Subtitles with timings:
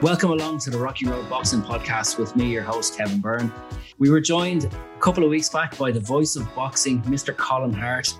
[0.00, 3.52] Welcome along to the Rocky Road Boxing Podcast with me, your host, Kevin Byrne.
[3.98, 7.36] We were joined a couple of weeks back by the voice of boxing, Mr.
[7.36, 8.14] Colin Hart,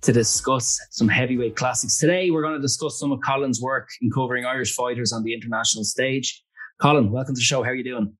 [0.00, 1.98] to discuss some heavyweight classics.
[1.98, 5.34] Today, we're going to discuss some of Colin's work in covering Irish fighters on the
[5.34, 6.42] international stage.
[6.80, 7.62] Colin, welcome to the show.
[7.62, 8.10] How are you doing?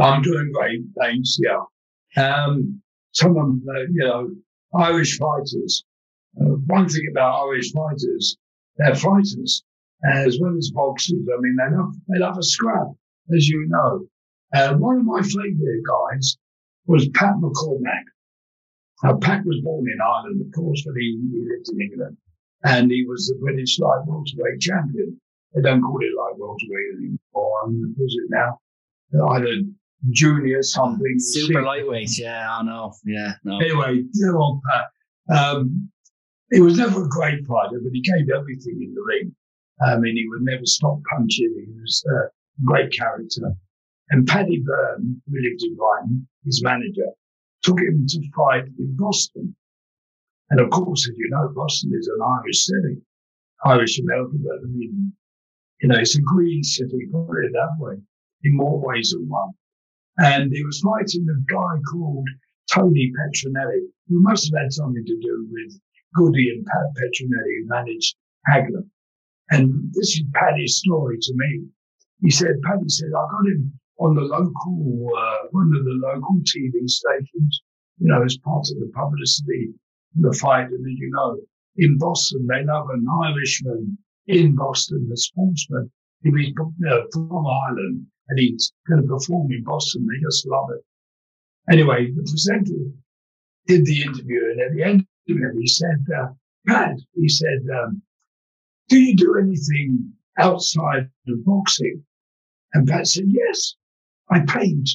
[0.00, 1.40] I'm doing great, thanks.
[1.42, 2.22] Yeah.
[2.24, 4.30] Um, some of them, uh, you know,
[4.76, 5.84] Irish fighters.
[6.40, 8.36] Uh, one thing about Irish fighters,
[8.76, 9.64] they're fighters
[10.04, 11.26] as well as boxers.
[11.28, 12.88] I mean, they love, they love a scrap,
[13.34, 14.06] as you know.
[14.54, 16.36] Uh, one of my favourite guys
[16.86, 18.04] was Pat McCormack.
[19.02, 22.16] Now, Pat was born in Ireland, of course, but he, he lived in England.
[22.64, 25.20] And he was the British light welterweight champion.
[25.54, 27.52] They don't call it light welterweight anymore.
[27.64, 28.58] Um, was it now?
[29.30, 29.62] Either
[30.10, 31.16] junior something.
[31.18, 32.92] Super lightweight, yeah, I know.
[33.04, 33.58] Yeah, no.
[33.58, 35.36] Anyway, dear old Pat.
[35.36, 35.90] Um,
[36.50, 39.34] he was never a great fighter, but he gave everything in the ring.
[39.80, 41.54] I mean, he would never stop punching.
[41.66, 43.52] He was a great character.
[44.10, 47.10] And Paddy Byrne, who lived in Brighton, his manager,
[47.62, 49.54] took him to fight in Boston.
[50.50, 53.02] And of course, as you know, Boston is an Irish city,
[53.64, 55.12] Irish American, but I mean,
[55.82, 57.96] you know, it's a green city, put it that way,
[58.44, 59.52] in more ways than one.
[60.18, 62.28] And he was fighting a guy called
[62.72, 65.80] Tony Petronelli, who must have had something to do with
[66.14, 68.16] Goody and Pat Petronelli, who managed
[68.48, 68.84] Hagler.
[69.50, 71.64] And this is Paddy's story to me.
[72.20, 76.40] He said, Paddy said, I got him on the local, uh, one of the local
[76.42, 77.62] TV stations,
[77.98, 79.72] you know, as part of the publicity
[80.14, 80.68] the fight.
[80.68, 81.38] And as you know,
[81.76, 85.90] in Boston, they love an Irishman in Boston, a sportsman.
[86.22, 90.68] If he's uh, from Ireland and he's going to perform in Boston, they just love
[90.70, 90.84] it.
[91.72, 92.90] Anyway, the presenter
[93.66, 96.28] did the interview, and at the end of it, he said, uh,
[96.66, 98.02] Pat, he said, um,
[98.88, 102.02] do you do anything outside of boxing?
[102.74, 103.74] And Pat said, Yes,
[104.30, 104.88] I paint.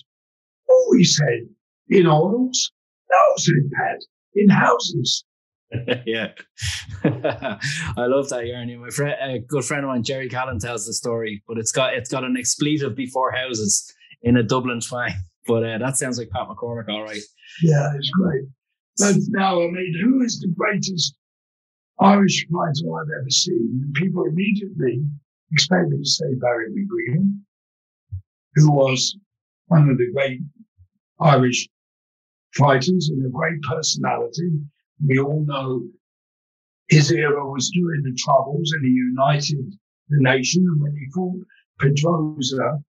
[0.69, 1.47] Oh, he said,
[1.89, 2.71] in oils?
[3.11, 3.99] No, said Pat,
[4.35, 5.25] in houses.
[6.05, 6.29] yeah,
[7.03, 8.79] I love that yarn.
[8.79, 11.95] My friend, a good friend of mine, Jerry Callan, tells the story, but it's got
[11.95, 15.11] it's got an expletive before houses in a Dublin twang.
[15.45, 17.19] But uh, that sounds like Pat McCormack, all right.
[17.61, 18.43] Yeah, it's great.
[18.97, 21.17] But now, I mean, who is the greatest
[22.03, 23.79] Irish fighter I've ever seen.
[23.81, 25.05] And people immediately
[25.53, 27.39] expect me to say Barry McGuigan,
[28.55, 29.17] who was
[29.67, 30.41] one of the great
[31.21, 31.69] Irish
[32.55, 34.49] fighters and a great personality.
[35.07, 35.87] We all know
[36.89, 39.73] his era was during the Troubles and he united
[40.09, 40.65] the nation.
[40.67, 41.39] And when he fought
[41.79, 42.83] Pedroza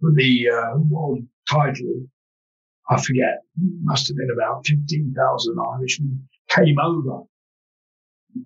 [0.00, 2.06] for the uh, world title,
[2.88, 3.40] I forget,
[3.82, 7.24] must have been about 15,000 Irishmen came over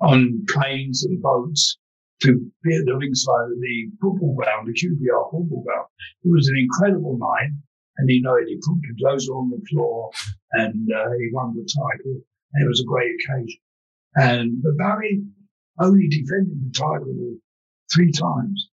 [0.01, 1.79] on planes and boats
[2.23, 5.87] to be at the ringside of the football ground, the QPR football ground.
[6.25, 7.51] It was an incredible night.
[7.97, 10.11] And he know, he put Pedroza on the floor
[10.53, 12.21] and uh, he won the title.
[12.53, 13.61] And it was a great occasion.
[14.17, 15.23] And but Barry
[15.81, 17.37] only defended the title
[17.93, 18.69] three times.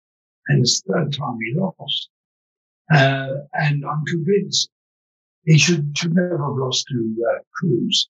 [0.50, 2.10] And the third time he lost.
[2.94, 4.70] Uh, and I'm convinced
[5.46, 8.10] he should, should never have lost to uh, Cruz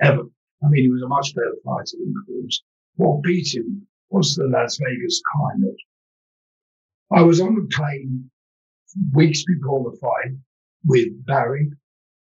[0.00, 0.24] ever.
[0.62, 2.62] I mean, he was a much better fighter than Cruz.
[2.96, 5.76] What beat him was the Las Vegas climate.
[7.12, 8.30] I was on a plane
[9.12, 10.36] weeks before the fight
[10.84, 11.70] with Barry.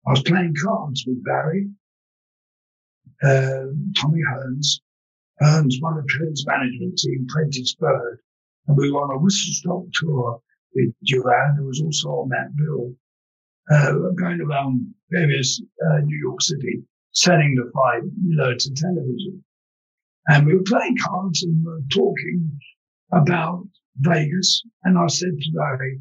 [0.05, 1.69] I was playing cards with Barry,
[3.23, 4.81] uh, Tommy Hearns.
[5.41, 8.19] Hearns won the Trent's management team, Prentiss Byrd,
[8.67, 10.41] and we were on a whistle stop tour
[10.73, 12.93] with Duran, who was also on that bill,
[13.71, 16.83] uh, going around various uh, New York City
[17.17, 19.43] selling the fight, you know, to television.
[20.27, 22.59] And we were playing cards and we were talking
[23.11, 23.67] about
[23.97, 24.63] Vegas.
[24.83, 25.99] And I said to Barry,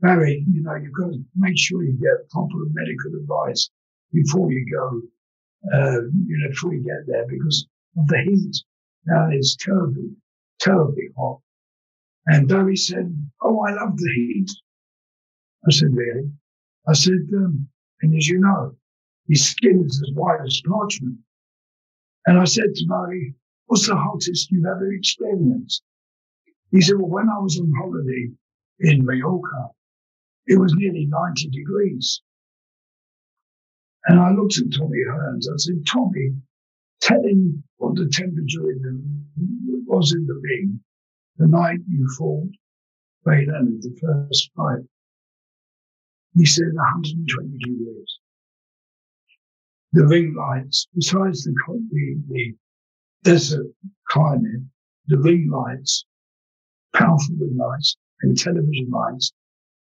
[0.00, 3.70] Barry, you know, you've got to make sure you get proper medical advice
[4.12, 5.00] before you go,
[5.72, 7.66] uh, you know, before you get there because
[7.96, 8.56] of the heat.
[9.06, 10.10] Now it's terribly,
[10.60, 11.40] terribly hot.
[12.26, 14.50] And Barry said, Oh, I love the heat.
[15.66, 16.30] I said, Really?
[16.86, 17.66] I said, um,
[18.02, 18.76] And as you know,
[19.28, 21.18] his skin is as white as parchment.
[22.26, 23.34] And I said to Barry,
[23.66, 25.82] What's the hottest you've ever experienced?
[26.70, 28.30] He said, Well, when I was on holiday
[28.80, 29.70] in Mallorca,
[30.46, 32.20] it was nearly 90 degrees.
[34.06, 35.48] And I looked at Tommy Hearns.
[35.48, 36.36] I said, Tommy,
[37.00, 40.80] tell him what the temperature in the, was in the ring
[41.38, 42.50] the night you fought
[43.24, 44.84] Ray Leonard, the first fight.
[46.36, 48.18] He said 120 degrees.
[49.94, 51.54] The ring lights, besides the,
[51.92, 52.56] the, the
[53.22, 53.68] desert
[54.08, 54.62] climate,
[55.06, 56.04] the ring lights,
[56.92, 59.32] powerful ring lights and television lights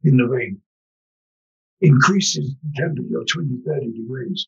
[0.03, 0.61] in the ring
[1.81, 4.47] increases the temperature of 20, 30 degrees.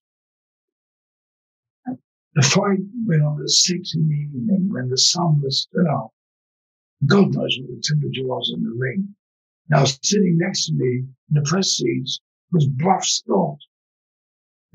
[2.35, 6.13] The fight went on at six in the evening when the sun was still.
[7.07, 9.15] God knows what the temperature was in the ring.
[9.69, 12.21] Now, sitting next to me in the press seats
[12.51, 13.57] was Brough Scott,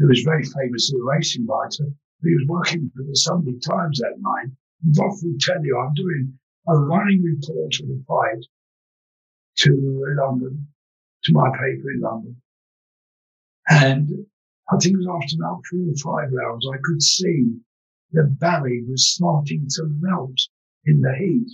[0.00, 1.84] who was very famous as a racing writer.
[2.22, 4.50] He was working for the Sunday Times that night.
[4.82, 6.32] Brough will tell you, I'm doing
[6.68, 8.44] a running report of the fight
[9.58, 10.66] to London,
[11.24, 12.36] to my paper in London.
[13.68, 14.26] And
[14.72, 17.56] I think it was after about four or five hours, I could see
[18.12, 20.38] that Barry was starting to melt
[20.86, 21.50] in the heat.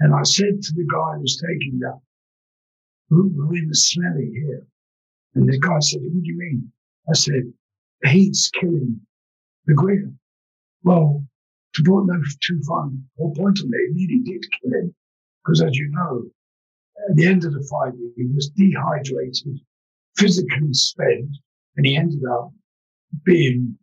[0.00, 2.00] And I said to the guy who was taking that,
[3.10, 4.66] we're in the smelly here.
[5.34, 6.72] And the guy said, what do you mean?
[7.10, 7.52] I said,
[8.02, 9.00] the heat's killing
[9.66, 10.14] the McGregor.
[10.82, 11.24] Well,
[11.74, 14.94] to put no too fine or point on it, really did kill him.
[15.44, 16.24] Because as you know,
[17.08, 19.60] at the end of the fight, he was dehydrated,
[20.16, 21.36] physically spent,
[21.76, 22.52] and he ended up
[23.24, 23.78] being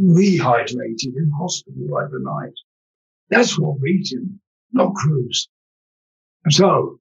[0.00, 2.54] rehydrated in hospital overnight.
[3.30, 4.40] That's what beat him,
[4.72, 5.48] not Cruz.
[6.44, 6.98] And so,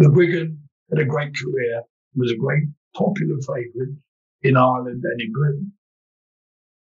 [0.00, 0.56] McGuigan
[0.90, 1.82] had a great career,
[2.16, 2.64] was a great
[2.96, 3.94] popular favourite
[4.42, 5.72] in Ireland and in Britain.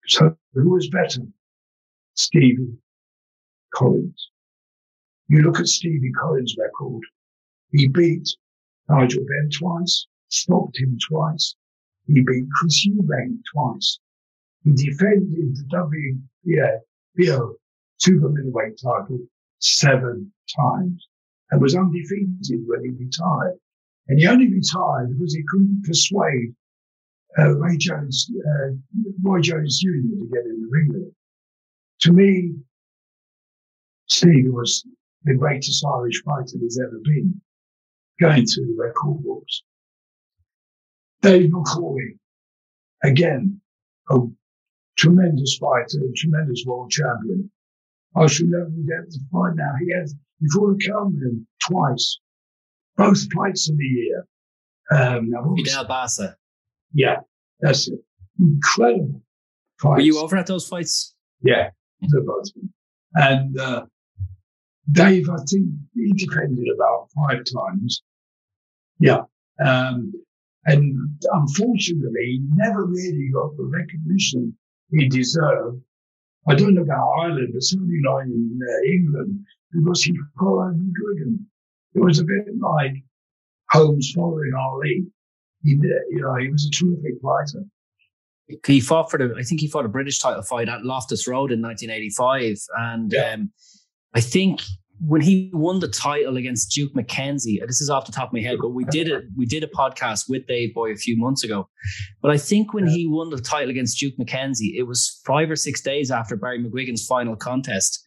[0.06, 1.22] So who was better?
[2.14, 2.78] Stevie
[3.74, 4.30] Collins.
[5.28, 7.02] You look at Stevie Collins' record.
[7.70, 8.28] He beat
[8.88, 11.54] Nigel Benn twice, stopped him twice.
[12.06, 13.98] He beat Chris Eubank twice.
[14.64, 16.80] He defended the WBA,
[17.18, 17.54] WBO
[17.98, 19.20] super middleweight title
[19.60, 21.06] seven times
[21.50, 23.58] and was undefeated when he retired.
[24.08, 26.54] And he only retired because he couldn't persuade
[27.38, 28.70] uh, Ray Jones, uh,
[29.22, 29.88] Roy Jones Jr.
[29.88, 31.14] to get in the ring with him.
[32.02, 32.54] To me,
[34.08, 34.86] Steve was
[35.24, 37.40] the greatest Irish fighter there's ever been,
[38.20, 39.62] going through the record books.
[41.22, 42.18] Dave McAuley,
[43.04, 43.60] again,
[44.10, 44.18] a
[44.98, 47.50] tremendous fighter, a tremendous world champion.
[48.16, 49.72] I shall never forget the fight now.
[49.80, 49.94] He
[50.42, 52.18] before the Cameron twice,
[52.96, 54.26] both fights of the year.
[54.90, 56.36] Um, Fidel Bassa.
[56.94, 57.16] Yeah,
[57.60, 58.00] that's it.
[58.38, 59.22] Incredible
[59.80, 59.96] fights.
[59.96, 61.14] Were you over at those fights?
[61.42, 62.46] Yeah, both.
[63.14, 63.84] And uh,
[64.90, 68.02] Dave, I think he defended about five times.
[68.98, 69.22] Yeah.
[69.64, 70.12] Um,
[70.64, 74.56] and unfortunately, he never really got the recognition
[74.90, 75.80] he deserved.
[76.48, 81.38] I don't know about Ireland, but certainly not in uh, England, because he followed McGuigan.
[81.94, 82.94] It was a bit like
[83.70, 85.06] Holmes following Ali
[85.62, 85.72] he,
[86.10, 87.64] you know, he was a terrific fighter.
[88.66, 91.52] He fought for the, I think he fought a British title fight at Loftus Road
[91.52, 92.58] in 1985.
[92.76, 93.32] And yeah.
[93.32, 93.52] um,
[94.14, 94.60] I think
[95.04, 98.40] when he won the title against Duke McKenzie, this is off the top of my
[98.40, 99.24] head, but we did it.
[99.36, 101.68] We did a podcast with Dave Boy a few months ago.
[102.20, 102.92] But I think when yeah.
[102.92, 106.62] he won the title against Duke McKenzie, it was five or six days after Barry
[106.62, 108.06] McGuigan's final contest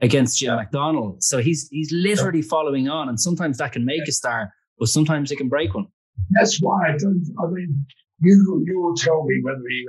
[0.00, 0.64] against Jim yeah.
[0.64, 1.22] McDonnell.
[1.22, 5.30] So he's he's literally following on, and sometimes that can make a star, but sometimes
[5.30, 5.86] it can break one.
[6.30, 7.24] That's why I don't.
[7.42, 7.86] I mean,
[8.20, 9.86] you you will tell me whether he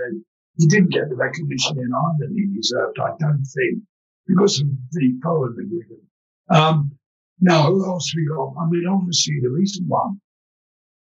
[0.58, 3.00] he didn't get the recognition in Ireland he deserved.
[3.00, 3.84] I don't think
[4.28, 6.02] because of the power given.
[6.50, 6.92] Um,
[7.40, 8.54] now, who else we got?
[8.60, 10.22] I mean, obviously the recent one,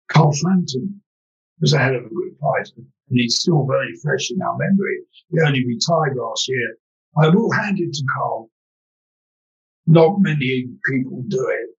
[0.08, 1.00] Carl Frampton,
[1.60, 4.98] was a hell of a good fighter, and he's still very fresh in our memory.
[5.30, 6.76] He only retired last year.
[7.18, 8.50] I will hand it to Carl.
[9.86, 11.70] Not many people do it.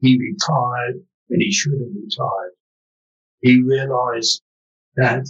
[0.00, 0.96] He retired
[1.30, 2.52] and he should have retired
[3.40, 4.42] he realized
[4.96, 5.26] that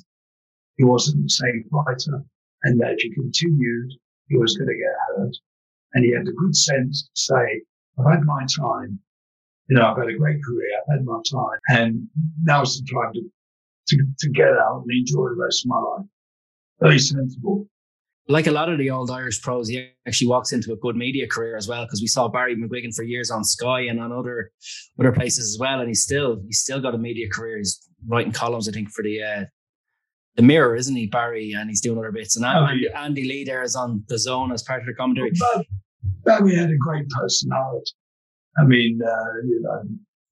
[0.77, 2.25] he wasn't the same fighter
[2.63, 3.93] and that if he continued,
[4.29, 5.37] he was going to get hurt.
[5.95, 7.63] And he had the good sense to say,
[7.99, 8.99] I've had my time.
[9.69, 10.69] You know, I've had a great career.
[10.81, 11.59] I've had my time.
[11.69, 12.09] And
[12.43, 13.23] now's the time to,
[13.89, 16.07] to, to get out and enjoy the rest of my life.
[16.81, 17.67] Very sensible.
[18.29, 21.27] like a lot of the old Irish pros, he actually walks into a good media
[21.27, 24.53] career as well because we saw Barry McGuigan for years on Sky and on other
[25.01, 27.59] other places as well, and he's still he's still got a media career.
[27.59, 29.45] He's writing columns, I think, for the uh,
[30.37, 31.53] the Mirror, isn't he, Barry?
[31.53, 32.37] And he's doing other bits.
[32.37, 33.03] And oh, Andy, yeah.
[33.03, 35.33] Andy Lee there is on the Zone as part of the commentary.
[35.39, 35.67] But
[36.25, 37.93] Barry had a great personality.
[38.59, 39.83] I mean, uh, you know,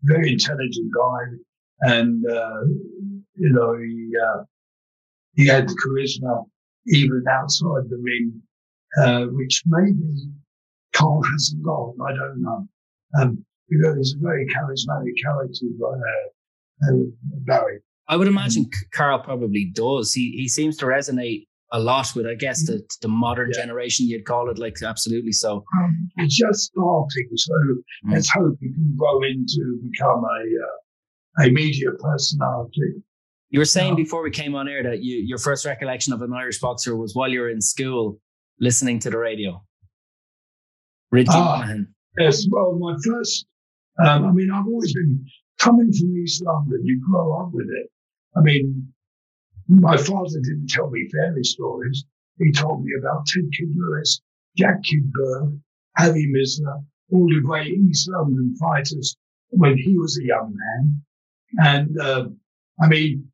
[0.03, 2.63] very intelligent guy, and uh,
[3.35, 4.43] you know he uh,
[5.35, 6.45] he had the charisma
[6.89, 8.41] even outside the ring,
[9.01, 10.29] uh, which maybe
[10.93, 11.95] Carl hasn't got.
[12.05, 12.69] I don't know.
[13.21, 16.29] Um, because he's a very charismatic character, uh,
[17.47, 17.81] Barry.
[18.09, 20.13] I would imagine Carl probably does.
[20.13, 23.61] He he seems to resonate a lot with, I guess, the the modern yeah.
[23.63, 24.07] generation.
[24.07, 25.65] You'd call it like absolutely so.
[25.79, 27.53] Um, it's just starting, so
[28.07, 28.13] mm.
[28.13, 33.03] let's hope he can grow into become a uh, a media personality.
[33.51, 36.33] You were saying before we came on air that you, your first recollection of an
[36.33, 38.19] Irish boxer was while you were in school
[38.61, 39.63] listening to the radio.
[41.11, 41.65] Richie ah.
[42.19, 43.47] Yes, well, my first,
[44.03, 45.25] um, I mean, I've always been
[45.59, 47.91] coming from East London, you grow up with it.
[48.37, 48.93] I mean,
[49.69, 52.05] my father didn't tell me fairy stories.
[52.39, 54.21] He told me about Ted Kid Lewis,
[54.57, 55.59] Jack Kid Berg,
[55.97, 59.17] Harry Mizler, all the great East London fighters
[59.51, 61.03] when he was a young man.
[61.59, 62.29] And, uh,
[62.81, 63.31] I mean,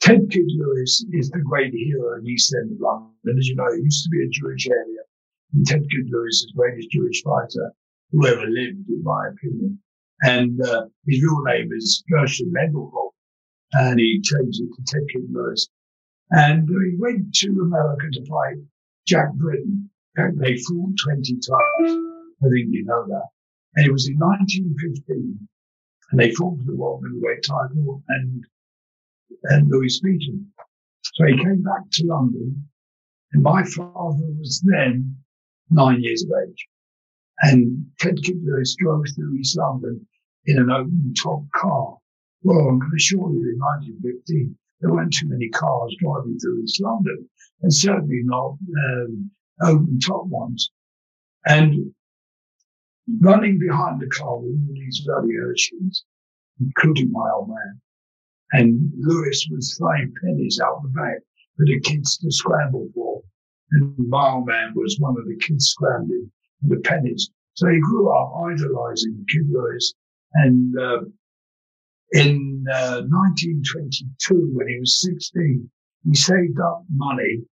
[0.00, 3.38] Ted Kid Lewis is the great hero in East End of London.
[3.38, 5.02] As you know, it used to be a Jewish area.
[5.52, 7.72] And Ted Kid Lewis is the greatest Jewish fighter
[8.10, 9.78] who ever lived, in my opinion.
[10.22, 13.12] And uh, his real name is Gershon Mendeloff.
[13.74, 15.68] And he changed it to Ted Kid Lewis.
[16.30, 18.56] And he went to America to fight
[19.06, 19.90] Jack Britton.
[20.16, 21.98] And they fought 20 times.
[22.44, 23.28] I think you know that.
[23.76, 25.48] And it was in 1915.
[26.10, 28.02] And they fought for the world middleweight title.
[28.08, 28.44] And
[29.44, 30.46] and Louis Beaton.
[31.14, 32.68] So he came back to London,
[33.32, 35.16] and my father was then
[35.70, 36.68] nine years of age.
[37.42, 40.06] And Ted Kid Lewis drove through East London
[40.46, 41.98] in an open top car.
[42.42, 46.62] Well, I'm going to assure you, in 1915, there weren't too many cars driving through
[46.62, 47.28] East London,
[47.62, 48.56] and certainly not
[48.90, 49.30] um,
[49.62, 50.70] open top ones.
[51.46, 51.94] And
[53.20, 56.04] running behind the car were all these bloody urchins,
[56.60, 57.80] including my old man.
[58.52, 61.20] And Lewis was throwing pennies out the back
[61.56, 63.22] for the kids to scramble for.
[63.72, 66.30] And my old Man was one of the kids scrambling
[66.60, 67.30] for the pennies.
[67.54, 69.94] So he grew up idolizing Kid Lewis.
[70.34, 71.00] And uh,
[72.12, 75.70] in uh, 1922, when he was 16,
[76.04, 77.42] he saved up money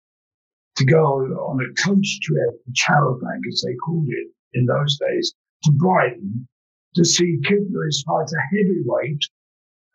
[0.76, 5.34] to go on a coach trip, a charabanc, as they called it in those days,
[5.64, 6.48] to Brighton
[6.94, 9.22] to see Kid Lewis fight a heavyweight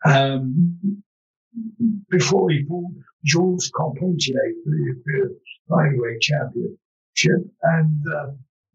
[0.04, 1.02] um,
[2.10, 2.92] before he fought
[3.24, 5.36] Georges Carpentier for the,
[5.68, 8.26] flyweight championship, and uh,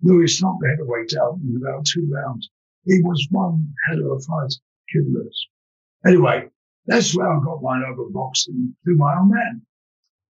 [0.03, 2.49] Lewis knocked the heavyweight out in about two rounds.
[2.85, 4.55] He was one hell of a fighter,
[4.91, 5.47] Kid Lewis.
[6.05, 6.49] Anyway,
[6.87, 9.61] that's where I got my love of boxing through my own man.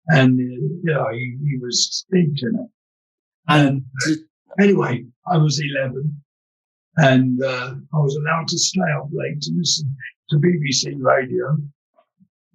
[0.08, 0.44] And, uh,
[0.84, 2.70] you know, he, he was steeped in it.
[3.48, 4.14] And uh,
[4.60, 6.22] anyway, I was 11
[6.98, 9.96] and uh, I was allowed to stay up late to listen
[10.30, 11.58] to BBC radio.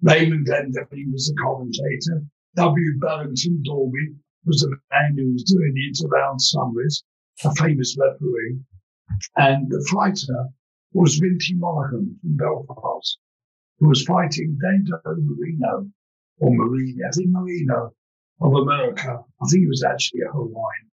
[0.01, 2.23] Raymond Glendenning was the commentator.
[2.55, 2.99] W.
[2.99, 4.13] Barrington Dalby
[4.45, 7.03] was the man who was doing the around summaries,
[7.43, 8.59] a famous referee.
[9.37, 10.49] And the fighter
[10.93, 13.17] was Rinty Monaghan from Belfast,
[13.79, 15.89] who was fighting Dado Marino,
[16.39, 17.93] or Marino, I think Marino
[18.41, 19.19] of America.
[19.41, 20.89] I think he was actually a Hawaiian,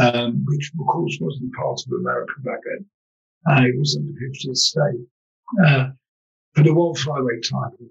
[0.00, 2.86] um, which of course wasn't part of America back then.
[3.46, 5.06] Uh, it was in the 50th state.
[5.64, 5.90] Uh,
[6.54, 7.88] for the world flyweight title.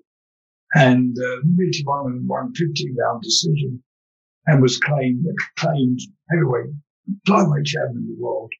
[0.76, 1.42] And uh,
[1.86, 3.84] won, won 15 round decision
[4.48, 5.26] and was claimed,
[5.58, 6.00] claimed
[6.32, 6.74] heavyweight
[7.28, 8.52] flyweight champion of the world.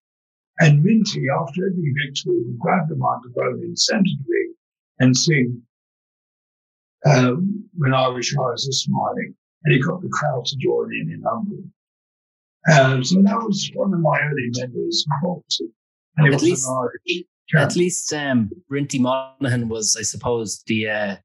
[0.60, 4.54] And Rinty, after every victory, would grab the microphone in centre ring
[5.00, 5.62] and sing
[7.06, 9.34] um, when Irish eyes are smiling.
[9.64, 11.64] And he got the crowd to join in in Hungary.
[12.72, 15.72] Um, so that was one of my early memories of boxing.
[16.18, 20.64] And it At was least, an Irish at least um, Rinty Monaghan was, I suppose,
[20.68, 21.20] the uh, I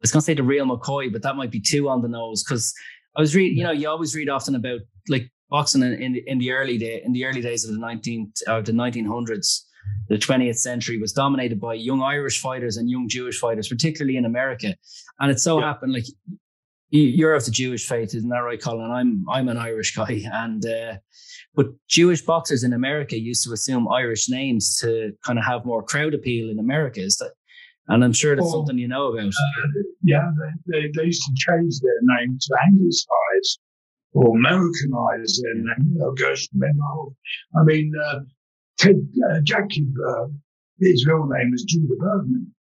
[0.00, 2.42] was going to say the real McCoy, but that might be too on the nose
[2.42, 2.72] because
[3.16, 3.58] I was reading.
[3.58, 7.02] You know, you always read often about like boxing in, in, in the early day
[7.04, 9.64] in the early days of the nineteenth or the nineteen hundreds.
[10.10, 14.26] The 20th century was dominated by young Irish fighters and young Jewish fighters, particularly in
[14.26, 14.74] America.
[15.18, 15.66] And it so yeah.
[15.66, 16.04] happened, like
[16.90, 18.90] you're of the Jewish faith, isn't that right, Colin?
[18.90, 20.96] I'm I'm an Irish guy, and uh,
[21.54, 25.82] but Jewish boxers in America used to assume Irish names to kind of have more
[25.82, 27.00] crowd appeal in America.
[27.00, 27.32] Is that?
[27.88, 29.28] And I'm sure that's well, something you know about.
[29.28, 30.30] Uh, yeah,
[30.66, 33.60] they, they, they, used to change their name to Anglicized
[34.12, 37.14] or Americanize their name, you know, Gershon Mendenhall.
[37.58, 38.20] I mean, uh,
[38.78, 38.96] Ted,
[39.30, 40.32] uh, Jackie Berg,
[40.80, 42.54] his real name is Judah Bergman.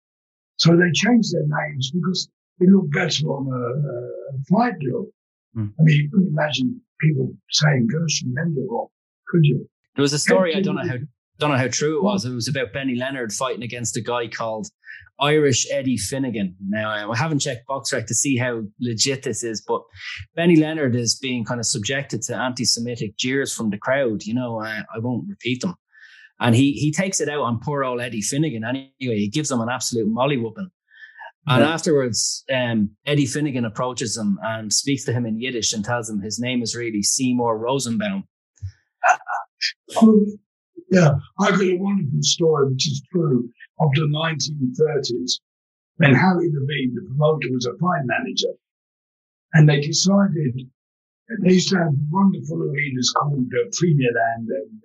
[0.58, 5.08] So they changed their names because it looked better on a, a flight bill.
[5.56, 5.74] Mm.
[5.80, 8.92] I mean, you couldn't imagine people saying Gershon Mendenhall,
[9.28, 9.70] could you?
[9.96, 10.98] There was a story, I don't know how
[11.40, 12.26] don't know how true it was.
[12.26, 14.68] It was about Benny Leonard fighting against a guy called
[15.20, 16.56] Irish Eddie Finnegan.
[16.68, 19.82] Now, I haven't checked BoxRec to see how legit this is, but
[20.36, 24.24] Benny Leonard is being kind of subjected to anti Semitic jeers from the crowd.
[24.24, 25.76] You know, I, I, won't repeat them.
[26.40, 29.18] And he he takes it out on poor old Eddie Finnegan anyway.
[29.18, 30.70] He gives him an absolute molly whooping.
[31.48, 31.74] And yeah.
[31.74, 36.20] afterwards, um, Eddie Finnegan approaches him and speaks to him in Yiddish and tells him
[36.20, 38.26] his name is really Seymour Rosenbaum.
[40.90, 45.40] yeah, I've got a wonderful story, which is true, of the 1930s
[45.98, 48.54] when Harry Levene, the promoter, was a fine manager.
[49.54, 50.54] And they decided,
[51.42, 54.82] they used to have wonderful arenas called uh, Premierland and,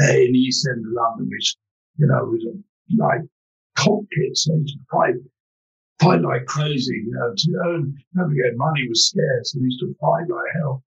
[0.00, 1.56] uh, in East End of London, which,
[1.96, 3.20] you know, was a, like
[3.76, 4.46] cockpits.
[4.46, 5.14] They used to fight,
[6.00, 7.04] fight like crazy.
[7.06, 9.52] You know, to earn, never get money was scarce.
[9.52, 10.82] They used to fight like hell.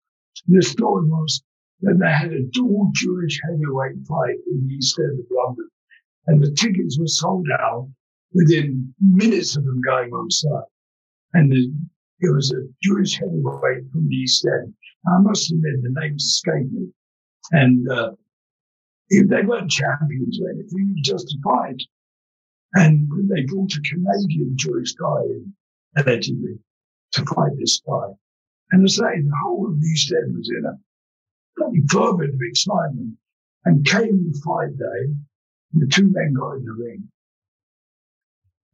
[0.48, 1.42] And the story was
[1.81, 5.69] then they had a dual Jewish heavyweight fight in the East End of London.
[6.25, 7.89] And the tickets were sold out
[8.34, 10.72] within minutes of them going on sale.
[11.34, 14.74] And it was a Jewish heavyweight from the East End.
[15.07, 16.88] I must admit, the names escaped me.
[17.51, 18.12] And uh,
[19.10, 21.81] they weren't champions or anything, it was just a fight.
[22.74, 25.53] And they brought a Canadian Jewish guy in,
[25.96, 26.60] allegedly,
[27.13, 28.07] to fight this guy.
[28.72, 30.77] And I say, the whole of the East End was in a
[31.90, 33.18] fervent of excitement.
[33.66, 35.14] And came the fight day,
[35.74, 37.10] and the two men got in the ring.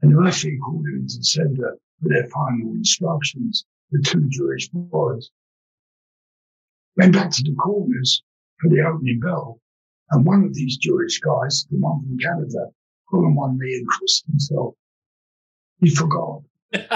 [0.02, 4.68] And the referee called him into the center for their final instructions, the two Jewish
[4.70, 5.32] boys.
[6.98, 8.22] Went back to the corners
[8.60, 9.60] for the opening bell.
[10.12, 12.68] And one of these Jewish guys, the one from Canada,
[13.10, 14.75] put on one knee and crossed himself.
[15.80, 16.41] He forgot.
[16.72, 16.89] it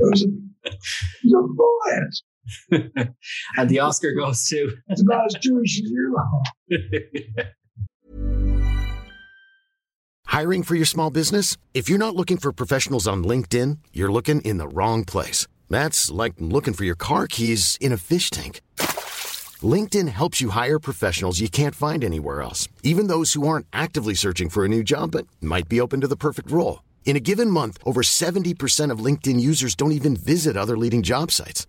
[0.00, 0.28] was a,
[0.64, 0.76] it
[1.24, 2.14] was a riot.
[2.70, 4.70] and the Oscar goes to.
[4.88, 6.78] It's about as Jewish as you are.
[10.26, 11.56] Hiring for your small business?
[11.74, 15.46] If you're not looking for professionals on LinkedIn, you're looking in the wrong place.
[15.70, 18.60] That's like looking for your car keys in a fish tank.
[19.62, 24.14] LinkedIn helps you hire professionals you can't find anywhere else, even those who aren't actively
[24.14, 26.82] searching for a new job but might be open to the perfect role.
[27.04, 31.30] In a given month, over 70% of LinkedIn users don't even visit other leading job
[31.30, 31.68] sites.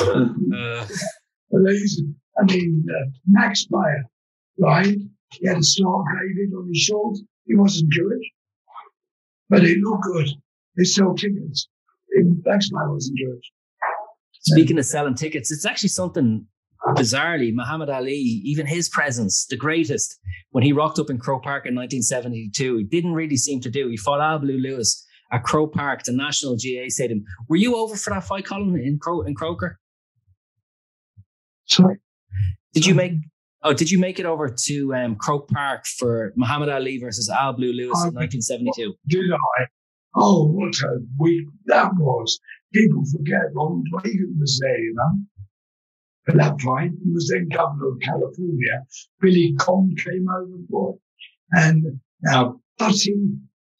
[0.00, 0.86] Uh,
[2.38, 4.04] I mean, uh, Max Meyer,
[4.58, 4.96] right?
[5.32, 7.22] He had a star David on his shoulders.
[7.46, 8.26] He wasn't Jewish,
[9.48, 10.28] but he looked good.
[10.76, 11.68] They sell tickets.
[12.44, 13.52] Max Meyer wasn't Jewish.
[14.40, 16.46] Speaking of selling tickets, it's actually something
[16.94, 20.18] bizarrely, Muhammad Ali, even his presence, the greatest,
[20.50, 23.88] when he rocked up in Croke Park in 1972, he didn't really seem to do.
[23.88, 27.24] He fought Al Blue Lewis at Croke Park, the National GAA Stadium.
[27.48, 29.78] Were you over for that fight, Colin, in, Crow in Croker?
[31.66, 31.96] Sorry.
[32.74, 33.12] Did you make?
[33.62, 37.54] Oh, did you make it over to um, Croke Park for Muhammad Ali versus Al
[37.54, 38.94] Blue Lewis in 1972?
[39.08, 39.64] Did I?
[40.14, 42.38] Oh, what a week that was!
[42.72, 45.18] People forget Ronald Reagan was there, you know.
[46.28, 48.84] At that fight, he was then governor of California.
[49.20, 51.00] Billy Conn came over for it,
[51.58, 53.14] and now Butty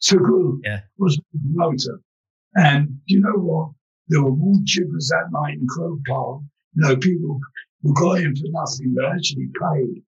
[0.03, 0.81] Sugrue yeah.
[0.99, 2.01] was the promoter.
[2.55, 3.71] And you know what?
[4.09, 6.43] There were more chippers that night in Croke Park.
[6.75, 7.41] You know, people
[7.83, 10.03] who got in for nothing but actually paid.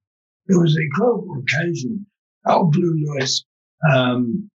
[0.48, 2.07] It was an incredible occasion.
[2.46, 3.44] Al Blue Lewis,
[3.90, 4.51] um,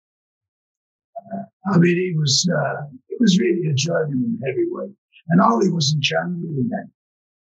[1.17, 4.95] uh, I mean, he was, uh, he was really a journeyman heavyweight.
[5.29, 6.91] And Ali wasn't champion then.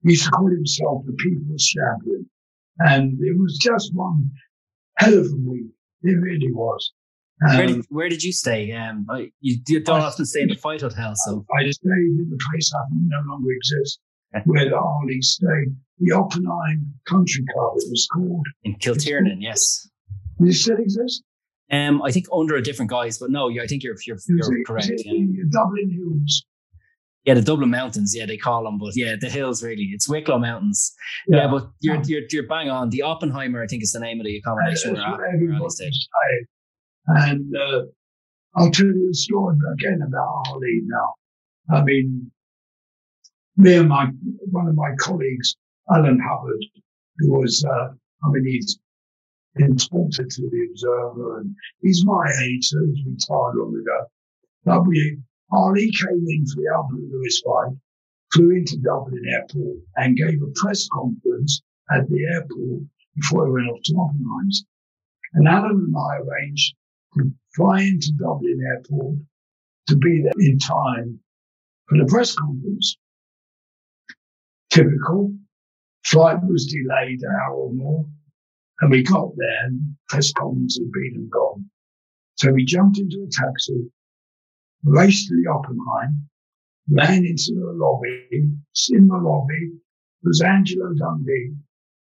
[0.03, 2.29] He used to call himself the people's champion.
[2.79, 4.31] And it was just one
[4.97, 5.67] hell of a week.
[6.03, 6.93] It really was.
[7.49, 8.71] Um, where, did, where did you stay?
[8.71, 9.07] Um,
[9.39, 12.27] you, you don't I, often stay in the fight hotel, so I just stayed in
[12.29, 13.99] the place that no longer exists,
[14.45, 15.75] where the Ali stayed.
[15.99, 18.45] the Oppenheim Country Club, it was called.
[18.63, 19.87] In Kiltiernan, yes.
[20.39, 21.23] Does it still exist?
[21.71, 24.89] Um, I think under a different guise, but no, I think you're you're, you're correct.
[24.89, 25.13] it Yeah.
[25.13, 26.45] the Dublin Hills?
[27.23, 29.89] yeah, the Dublin Mountains, yeah, they call them, but yeah, the hills really.
[29.93, 30.93] It's Wicklow Mountains.
[31.27, 32.89] Yeah, but you're, you're you're bang on.
[32.89, 35.33] The Oppenheimer, I think, is the name of the accommodation That's we're what at.
[35.35, 35.93] everybody We're at stayed.
[37.07, 37.81] And uh,
[38.55, 41.13] I'll tell you a story again about Ali now.
[41.69, 42.31] I mean,
[43.57, 44.07] me and my
[44.51, 45.55] one of my colleagues,
[45.89, 46.63] Alan Hubbard,
[47.17, 47.89] who was, uh,
[48.23, 48.79] I mean, he's
[49.55, 54.05] been sponsored to the Observer, and he's my age, so he's retired long ago.
[54.63, 55.17] But we,
[55.51, 57.75] came in for the Al Blue Lewis fight,
[58.33, 61.61] flew into Dublin Airport, and gave a press conference
[61.91, 62.83] at the airport
[63.15, 64.65] before he went off to Oppenheimer's.
[65.33, 66.75] And Alan and I arranged
[67.17, 69.17] to fly into Dublin Airport
[69.87, 71.19] to be there in time
[71.87, 72.97] for the press conference.
[74.69, 75.33] Typical.
[76.05, 78.05] Flight was delayed an hour or more,
[78.79, 81.69] and we got there and press conference had been and gone.
[82.35, 83.91] So we jumped into a taxi,
[84.83, 86.27] raced to the Oppenheim,
[86.89, 88.27] ran into the lobby.
[88.31, 89.71] In the lobby
[90.23, 91.53] was Angelo Dundee,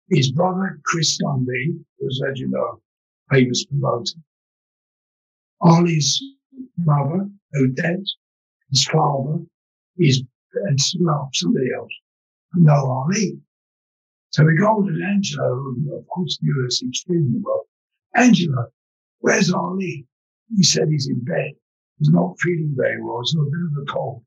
[0.09, 2.81] his brother Chris Dundee, was, as you know,
[3.31, 4.13] famous promoter.
[5.61, 6.21] Ali's
[6.77, 8.15] mother, Odessa,
[8.69, 9.39] his father,
[9.97, 11.91] his, and somebody else.
[12.55, 13.39] No Ali.
[14.31, 17.67] So we go to Angelo, who of course knew us extremely well.
[18.15, 18.67] Angelo,
[19.19, 20.05] where's Ali?
[20.55, 21.51] He said he's in bed.
[21.97, 23.21] He's not feeling very well.
[23.21, 24.23] He's got a bit of a cold.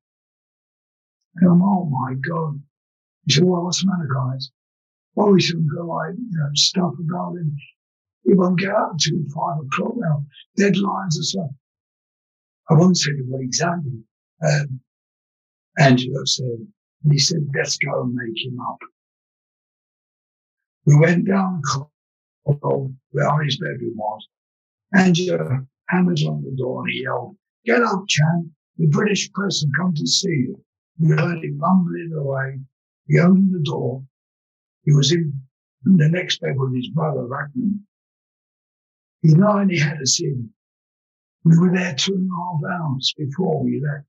[1.36, 2.60] And I'm, oh my God.
[3.26, 4.50] He said, well, what's the matter, guys?
[5.14, 7.56] Well, we shouldn't go like, you know, stuff about him.
[8.24, 10.24] He won't get up until five o'clock now.
[10.58, 11.50] Deadlines and stuff.
[12.70, 13.92] I won't say what exactly.
[14.42, 14.80] Um,
[15.78, 16.66] Angelo said,
[17.04, 18.78] and he said, let's go and make him up.
[20.86, 21.86] We went down the
[22.44, 24.26] corridor where his bedroom was.
[24.94, 28.50] Angelo hammered on the door and he yelled, get up, Chan.
[28.78, 30.64] The British press have come to see you.
[30.98, 32.60] We heard him mumbling away.
[33.06, 34.02] He opened the door.
[34.84, 35.32] He was in
[35.84, 37.86] the next bed with his brother, Rahman.
[39.22, 40.50] He not only had us in,
[41.44, 44.06] we were there two and a half hours before we left.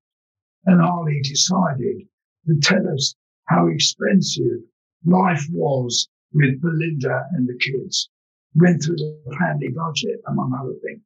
[0.66, 2.08] And Ali decided
[2.48, 4.62] to tell us how expensive
[5.06, 8.10] life was with Belinda and the kids.
[8.56, 11.02] Went through the family budget, among other things.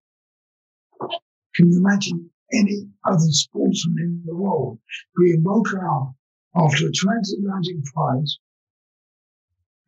[1.55, 4.79] Can you imagine any other sportsman in the world
[5.17, 6.13] being woken up
[6.55, 8.29] after a transatlantic flight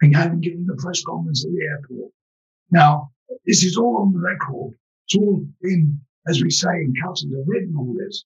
[0.01, 2.11] and having given the press conference at the airport?
[2.71, 3.11] Now,
[3.45, 4.73] this is all on the record.
[5.07, 8.25] It's all in, as we say in Cutters, I've written all this.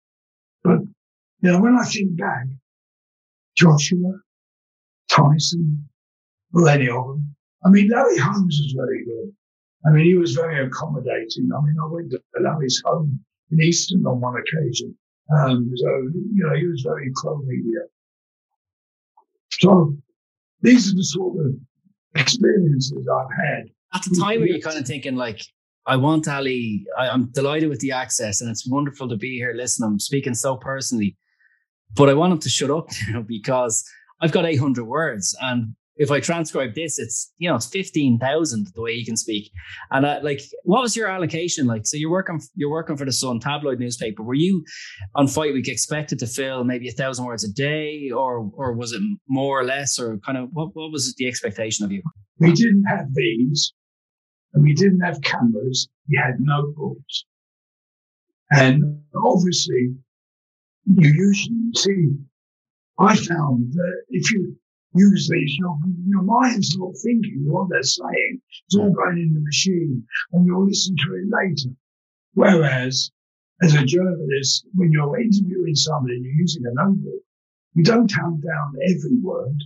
[0.64, 0.80] But,
[1.42, 2.46] you know, when I think back,
[3.56, 4.20] Joshua,
[5.10, 5.88] Tyson,
[6.52, 7.36] well, any of them.
[7.66, 9.34] I mean, Larry Holmes was very good.
[9.86, 11.50] I mean, he was very accommodating.
[11.56, 13.20] I mean, I went to Larry's home
[13.52, 14.96] in Easton on one occasion.
[15.38, 17.82] Um, so, you know, he was very pro-media.
[19.52, 19.96] So
[20.62, 21.54] these are the sort of
[22.16, 23.70] experiences I've had.
[23.96, 25.42] At the time, were you kind of thinking like,
[25.86, 26.86] I want Ali.
[26.98, 29.54] I, I'm delighted with the access, and it's wonderful to be here.
[29.56, 31.18] Listen, I'm speaking so personally,
[31.96, 33.84] but I want him to shut up you know, because
[34.22, 38.82] I've got 800 words, and if I transcribe this, it's you know it's 15,000 the
[38.82, 39.52] way he can speak.
[39.92, 41.86] And uh, like, what was your allocation like?
[41.86, 44.24] So you're working you're working for the Sun tabloid newspaper.
[44.24, 44.64] Were you
[45.16, 48.94] on Fight Week expected to fill maybe a thousand words a day, or or was
[48.94, 52.02] it more or less, or kind of what what was the expectation of you?
[52.40, 53.74] We didn't have these,
[54.54, 55.88] and we didn't have cameras.
[56.10, 57.26] We had notebooks,
[58.52, 59.96] and obviously,
[60.86, 62.16] you usually see.
[63.00, 64.56] I found that if you
[64.96, 68.42] use these, your your mind's not thinking what they're saying.
[68.68, 71.76] It's all going in the machine, and you'll listen to it later.
[72.36, 73.12] Whereas,
[73.62, 77.22] as a journalist, when you're interviewing somebody and you're using a notebook,
[77.76, 79.64] you don't count down every word.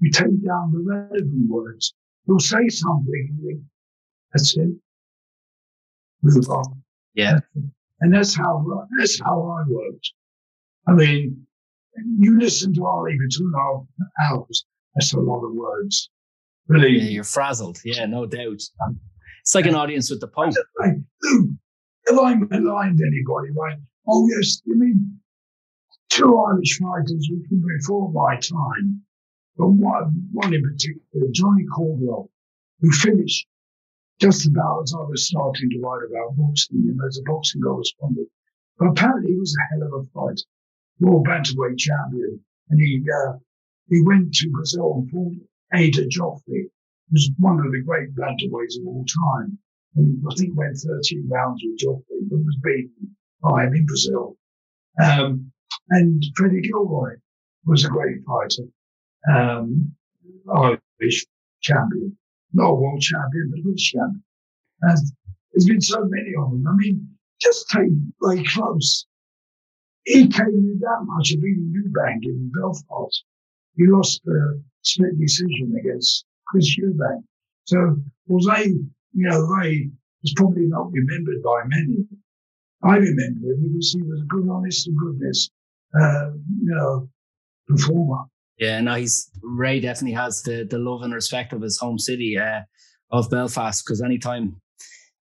[0.00, 1.94] You take down the relevant words.
[2.26, 3.62] You'll say something, and you think,
[4.34, 4.68] that's it.
[6.22, 6.82] Move on.
[7.14, 7.38] Yeah.
[8.00, 10.12] And that's how that's how I worked.
[10.88, 11.46] I mean,
[12.18, 14.64] you listen to Ali for two and a half hours.
[14.94, 16.10] That's a lot of words.
[16.66, 16.98] Really.
[16.98, 17.78] Yeah, you're frazzled.
[17.84, 18.60] Yeah, no doubt.
[19.42, 20.54] It's like an audience with the Pope.
[20.80, 20.94] Like,
[22.06, 23.78] if I'm maligned anybody, right?
[24.08, 25.18] Oh yes, you mean
[26.10, 29.02] two Irish fighters who were before my time,
[29.56, 32.30] but one, one in particular, Johnny Caldwell,
[32.80, 33.46] who finished
[34.20, 37.62] just about as I was starting to write about boxing, you know, as a boxing
[37.62, 38.28] correspondent.
[38.78, 40.46] But apparently he was a hell of a fighter,
[41.00, 43.38] world bantamweight champion, and he uh,
[43.88, 45.34] he went to Brazil and fought
[45.74, 46.70] Éder Jofre
[47.12, 49.58] was one of the great bantamweights of all time.
[49.96, 54.36] And I think went 13 rounds with Jofre, but was beaten by him in Brazil.
[55.02, 55.52] Um,
[55.90, 57.16] and Freddie Gilroy
[57.66, 58.68] was a great fighter,
[59.30, 59.94] um,
[60.52, 61.26] Irish
[61.60, 62.16] champion,
[62.54, 64.22] not a world champion, but a British champion.
[64.82, 64.98] And
[65.52, 66.64] there's been so many of them.
[66.66, 67.08] I mean,
[67.40, 67.90] just take
[68.20, 69.06] Ray Close.
[70.04, 73.24] He came in that much of being Eubank in Belfast.
[73.76, 77.24] He lost the split decision against Chris Eubank.
[77.64, 79.90] So, was although, you know, Ray
[80.22, 82.06] was probably not remembered by many,
[82.82, 85.50] I remember him because he was a good, honest to goodness,
[85.98, 87.08] uh, you know,
[87.66, 88.24] performer.
[88.58, 92.38] Yeah, no, he's Ray definitely has the the love and respect of his home city
[92.38, 92.60] uh,
[93.10, 94.60] of Belfast because anytime,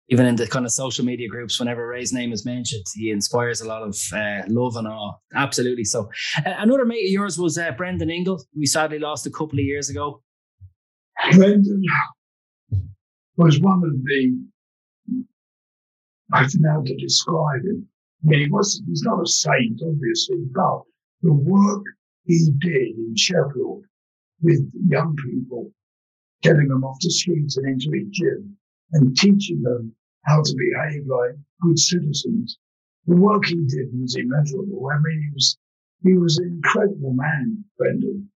[0.09, 3.61] even in the kind of social media groups, whenever Ray's name is mentioned, he inspires
[3.61, 5.13] a lot of uh, love and awe.
[5.33, 5.85] Absolutely.
[5.85, 6.09] So,
[6.45, 8.43] uh, another mate of yours was uh, Brendan Ingle.
[8.57, 10.21] We sadly lost a couple of years ago.
[11.33, 11.83] Brendan
[13.37, 14.37] was one of the
[16.33, 17.87] I don't know how to describe him.
[18.23, 20.81] I mean, he was, he's not a saint, obviously, but
[21.23, 21.83] the work
[22.23, 23.83] he did in Sheffield
[24.41, 25.71] with young people,
[26.41, 28.57] getting them off the streets and into a gym
[28.93, 32.57] and teaching them how to behave like good citizens.
[33.07, 34.87] The work he did was immeasurable.
[34.91, 35.57] I mean, he was,
[36.03, 38.29] he was an incredible man, Brendan,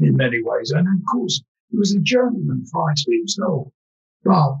[0.00, 0.70] in many ways.
[0.70, 3.68] And of course, he was a journeyman fighter himself.
[4.24, 4.56] But,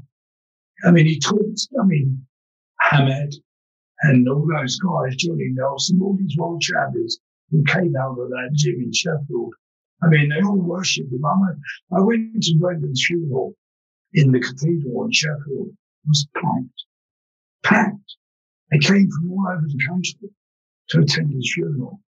[0.86, 2.26] I mean, he taught, I mean,
[2.90, 3.34] Hamed
[4.02, 7.18] and all those guys, Johnny Nelson, all these world champions
[7.50, 9.54] who came out of that gym in Sheffield.
[10.02, 11.24] I mean, they all worshipped him.
[11.24, 11.58] I went,
[11.92, 13.54] I went to Brendan's funeral
[14.12, 15.68] in the cathedral in Sheffield.
[15.68, 16.84] It was packed,
[17.62, 18.16] packed.
[18.70, 20.30] They came from all over the country
[20.90, 22.00] to attend his funeral.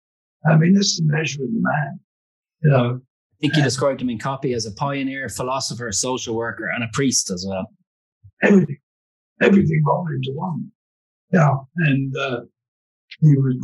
[0.46, 2.00] I mean, that's the measure of the man,
[2.62, 3.00] you know.
[3.00, 6.88] I think you described him in copy as a pioneer, philosopher, social worker, and a
[6.92, 7.66] priest as well.
[8.42, 8.78] Everything
[9.40, 10.70] everything rolled into one.
[11.32, 12.40] Yeah, and uh,
[13.20, 13.60] he would.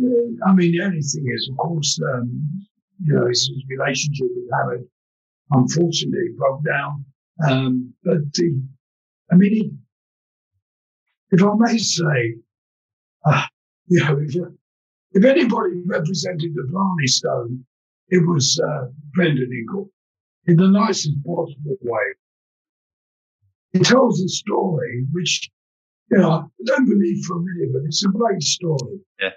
[0.00, 2.66] I mean, the only thing is, of course, um,
[3.04, 4.86] you know, his, his, relationship with Howard
[5.50, 7.04] unfortunately broke down.
[7.48, 8.62] Um, but the,
[9.32, 9.70] I mean, he,
[11.30, 12.36] if I may say,
[13.24, 13.44] uh,
[13.86, 14.34] you know, if,
[15.12, 17.64] if anybody represented the Blarney Stone,
[18.08, 19.90] it was uh, Brendan Ingle
[20.46, 22.14] in the nicest possible way.
[23.72, 25.50] He tells a story which,
[26.10, 28.98] you know, I don't believe for a minute, but it's a great story.
[29.20, 29.30] Yeah.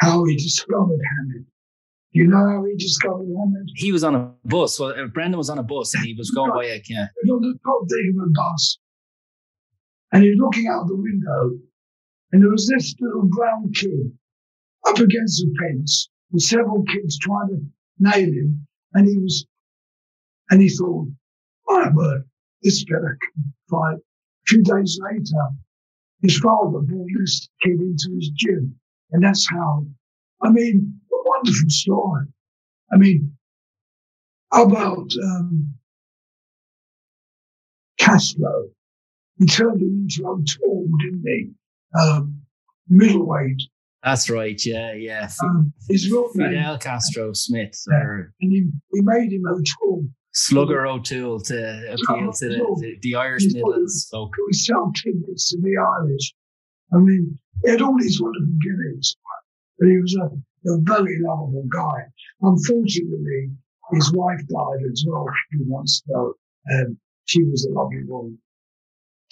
[0.00, 1.46] How he discovered Hamed.
[2.12, 3.70] You know how he discovered Hamed?
[3.74, 4.78] He was on a bus.
[4.78, 7.06] Well, uh, Brendan was on a bus and he was going by a yeah.
[7.30, 8.78] On the top deck of a bus.
[10.12, 11.58] And he's looking out the window.
[12.32, 14.12] And there was this little brown kid
[14.86, 17.60] up against the fence with several kids trying to
[17.98, 18.66] nail him.
[18.94, 19.46] And he was,
[20.50, 21.08] and he thought,
[21.66, 22.22] my word,
[22.62, 23.18] this can
[23.70, 23.96] fight.
[23.96, 25.48] A few days later,
[26.22, 28.74] his father brought this kid into his gym.
[29.10, 29.86] And that's how,
[30.42, 32.26] I mean, a wonderful story.
[32.92, 33.32] I mean,
[34.52, 35.74] how about um,
[37.98, 38.68] Castro?
[39.38, 41.50] He turned him into a tall, didn't he?
[41.98, 42.42] Um,
[42.88, 43.62] middleweight.
[44.02, 45.28] That's right, yeah, yeah.
[45.42, 47.74] Um, his real Fidel Castro Smith.
[47.90, 47.96] Yeah.
[47.96, 50.08] Or and he, he made him O'Toole.
[50.32, 54.32] Slugger O'Toole to appeal to the, the, the Irish Midlands folk.
[54.46, 56.34] We sell tickets to the Irish.
[56.92, 59.16] I mean, he had all these wonderful gimmicks,
[59.78, 60.26] but he was a,
[60.70, 62.04] a very lovable guy.
[62.40, 63.50] Unfortunately,
[63.92, 66.34] his wife died as well a few months ago,
[66.66, 68.38] and she was a lovely woman.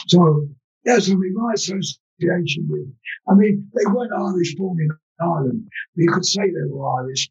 [0.08, 0.48] So,
[0.84, 2.92] yes, I mean, my association with,
[3.28, 4.90] I mean, they weren't Irish born in
[5.20, 7.28] Ireland, but you could say they were Irish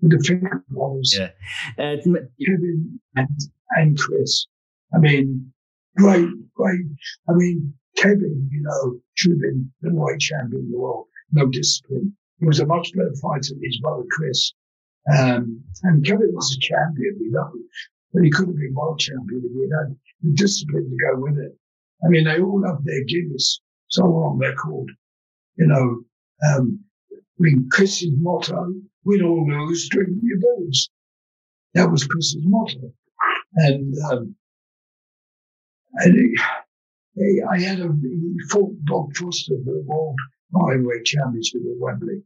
[0.00, 1.16] with the finger models.
[1.18, 1.30] Yeah.
[1.78, 1.96] Uh,
[2.44, 3.40] Kevin and,
[3.76, 4.46] and Chris.
[4.94, 5.52] I mean,
[5.96, 6.80] great, great.
[7.28, 11.06] I mean, Kevin, you know, should have been the white champion of the world.
[11.32, 12.16] No discipline.
[12.38, 14.52] He was a much better fighter than his brother Chris.
[15.16, 17.52] Um, and Kevin was a champion, we know,
[18.12, 21.38] but he could have been world champion if he had the discipline to go with
[21.38, 21.56] it.
[22.04, 24.90] I mean, they all have their Guinness, so on record.
[25.56, 26.02] You know,
[26.48, 26.80] um,
[27.12, 28.72] I mean, Chris's motto,
[29.04, 30.90] win or lose, drink your booze.
[31.74, 32.92] That was Chris's motto.
[33.54, 34.34] And, um,
[35.94, 36.36] and he,
[37.50, 37.90] I had a,
[38.48, 40.16] fought Bob Foster for the World
[40.70, 42.22] Heavyweight Championship at Wembley.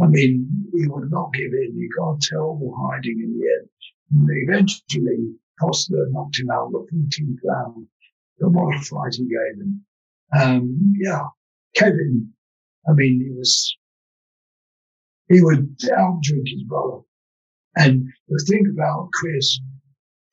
[0.00, 1.74] I mean, he would not give in.
[1.74, 3.68] He got a terrible hiding in the end.
[4.12, 7.86] And eventually, Foster knocked him out the 14th round.
[8.38, 9.84] The what a fight he gave him.
[10.36, 11.22] Um, yeah,
[11.76, 12.32] Kevin,
[12.88, 13.76] I mean, he was,
[15.28, 17.02] he would outdrink his brother.
[17.76, 19.60] And the thing about Chris,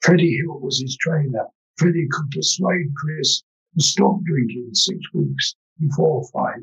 [0.02, 1.46] Freddie Hill was his trainer.
[1.78, 3.44] Freddie could persuade Chris
[3.78, 6.62] to stop drinking six weeks before fight.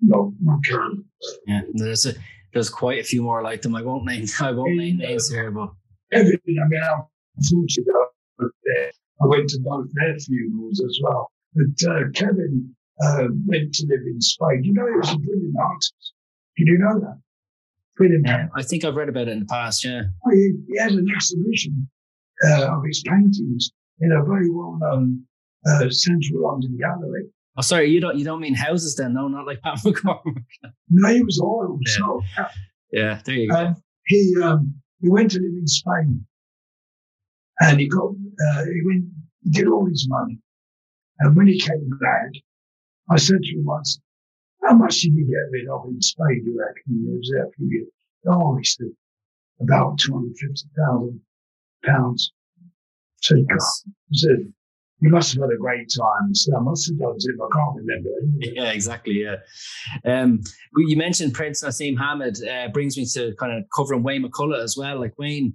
[0.00, 1.02] No, okay.
[1.46, 2.14] Yeah, there's a,
[2.52, 3.76] there's quite a few more like them.
[3.76, 5.70] I won't name I won't name names here, but
[6.12, 6.58] everything.
[6.62, 7.04] I mean, I'm
[7.42, 8.92] fortunate.
[9.22, 11.30] I went to both their funerals as well.
[11.54, 14.62] But uh, Kevin uh, went to live in Spain.
[14.64, 16.12] You know, he was a brilliant artist.
[16.56, 17.20] Did you know that?
[17.96, 19.84] Brilliant yeah, I think I've read about it in the past.
[19.84, 21.88] Yeah, he, he had an exhibition
[22.46, 25.22] uh, of his paintings in a very well-known
[25.66, 27.24] uh, central London gallery.
[27.56, 29.14] Oh, sorry, you don't you don't mean houses then?
[29.14, 30.44] No, not like Pat McCormack.
[30.88, 31.78] no, he was oil.
[31.86, 31.92] Yeah.
[31.92, 32.22] So,
[32.92, 33.74] yeah, there you go.
[34.06, 36.24] he um, he went to live in Spain,
[37.60, 39.04] and he got uh, he went
[39.44, 40.38] he did all his money,
[41.20, 42.30] and when he came back,
[43.10, 44.00] I said to him once,
[44.64, 46.42] "How much did you get rid of in Spain?
[46.46, 47.90] You reckon?" He was there for you.
[48.26, 48.86] Oh, he said,
[49.60, 51.20] "About two hundred fifty thousand
[51.84, 52.32] pounds."
[53.22, 53.56] So I
[54.12, 54.52] said,
[55.00, 56.34] you must have had a great time.
[56.34, 57.36] So I must have done it.
[57.40, 58.10] I can't remember.
[58.38, 59.22] Yeah, exactly.
[59.22, 59.36] Yeah.
[60.04, 60.40] Um,
[60.76, 64.76] you mentioned Prince Naseem Hamed uh, brings me to kind of covering Wayne McCullough as
[64.76, 65.00] well.
[65.00, 65.54] Like Wayne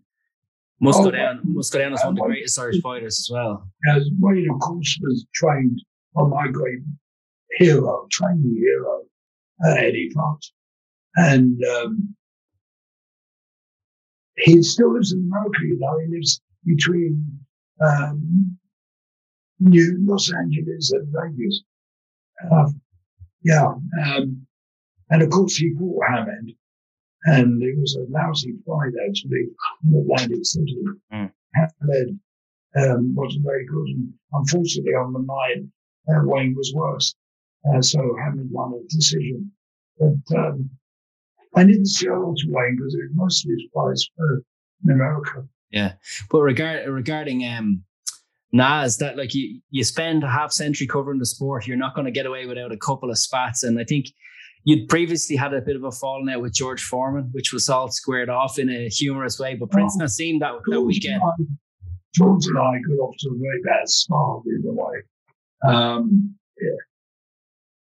[0.79, 3.29] must oh, go down, must go down as one of the greatest Irish fighters as
[3.31, 3.67] well.
[3.91, 5.81] As Wayne, of course, was trained
[6.15, 6.79] by my great
[7.57, 9.01] hero, training hero,
[9.65, 10.51] uh, Eddie Futch,
[11.15, 12.15] and um,
[14.37, 15.59] he still lives in America.
[15.61, 17.39] You know, he lives between
[17.81, 18.57] um,
[19.59, 21.63] New Los Angeles and Vegas.
[22.51, 22.69] Uh,
[23.43, 23.73] yeah.
[24.03, 24.45] Um,
[25.09, 26.51] and of course, he fought Hamed,
[27.25, 29.45] and it was a lousy fight actually
[29.83, 30.77] in Atlantic City.
[31.13, 31.31] Mm.
[31.53, 32.19] Hamed
[32.75, 35.63] um, wasn't very good, and unfortunately, on the night,
[36.09, 37.15] uh, Wayne was worse.
[37.69, 39.51] Uh, so Hamed won a decision.
[39.97, 40.69] But um,
[41.55, 44.35] I didn't see a lot of Wayne because it was mostly his fights uh,
[44.85, 45.47] in America.
[45.71, 45.93] Yeah,
[46.29, 47.83] but regard, regarding um,
[48.55, 52.05] Nas that like you you spend a half century covering the sport, you're not going
[52.05, 53.63] to get away without a couple of spats.
[53.63, 54.05] And I think
[54.63, 57.89] you'd previously had a bit of a falling out with George Foreman, which was all
[57.91, 59.55] squared off in a humorous way.
[59.55, 61.21] But Prince oh, Naseem that, that weekend.
[62.13, 64.95] George and I got off to a very bad start in a way.
[65.67, 66.69] Um, yeah.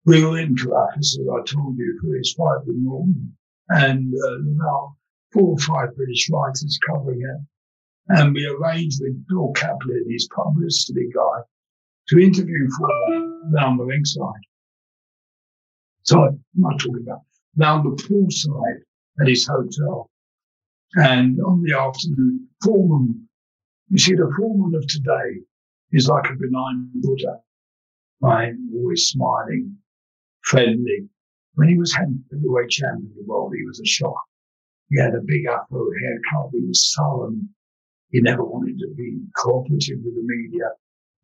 [0.05, 3.37] We were in Caracas, as I told you, for his fight with Norton,
[3.68, 4.96] and uh, now
[5.33, 7.40] four or five British writers covering it.
[8.08, 11.42] And we arranged with Bill Kaplan, his publicity guy,
[12.08, 12.88] to interview for
[13.54, 14.44] down the ringside.
[16.02, 17.22] So I'm not talking about
[17.58, 18.82] down the poolside
[19.20, 20.08] at his hotel.
[20.94, 23.28] And on the afternoon, Foreman,
[23.88, 25.40] you see, the Foreman of today
[25.92, 27.40] is like a benign Buddha,
[28.20, 28.52] right?
[28.72, 29.76] Always smiling,
[30.42, 31.08] friendly.
[31.54, 34.20] When he was heavyweight champion of the world, he was a shock.
[34.90, 36.50] He had a big afro haircut.
[36.52, 37.48] He was sullen.
[38.10, 40.70] He never wanted to be cooperative with the media.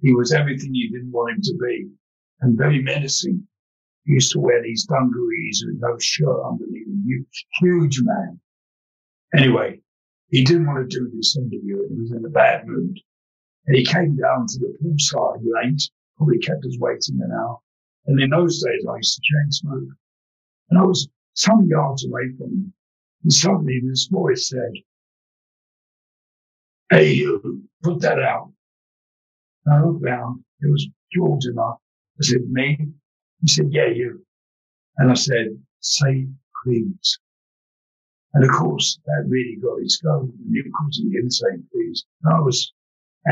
[0.01, 1.91] He was everything you didn't want him to be
[2.41, 3.47] and very menacing.
[4.05, 6.89] He used to wear these dungarees with no shirt underneath.
[7.07, 8.41] Huge, huge man.
[9.35, 9.81] Anyway,
[10.31, 11.89] he didn't want to do this interview.
[11.89, 12.99] He was in a bad mood.
[13.67, 15.83] And he came down to the poolside late,
[16.17, 17.59] probably kept us waiting an hour.
[18.07, 19.97] And in those days, I used to chain smoke.
[20.71, 22.73] And I was some yards away from him.
[23.23, 24.73] And suddenly this voice said,
[26.93, 28.53] Hey, you, put that out.
[29.67, 30.45] I looked down.
[30.61, 31.71] It was George and I.
[31.73, 32.77] I said, me?
[33.41, 34.23] He said, yeah, you.
[34.99, 36.29] And I said, say
[36.63, 37.19] please.
[38.35, 40.35] And of course, that really got his goat.
[40.39, 42.05] And of course, he didn't say please.
[42.25, 42.71] And I was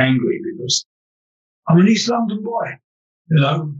[0.00, 0.86] angry because
[1.68, 2.78] I'm an East London boy,
[3.30, 3.74] you know.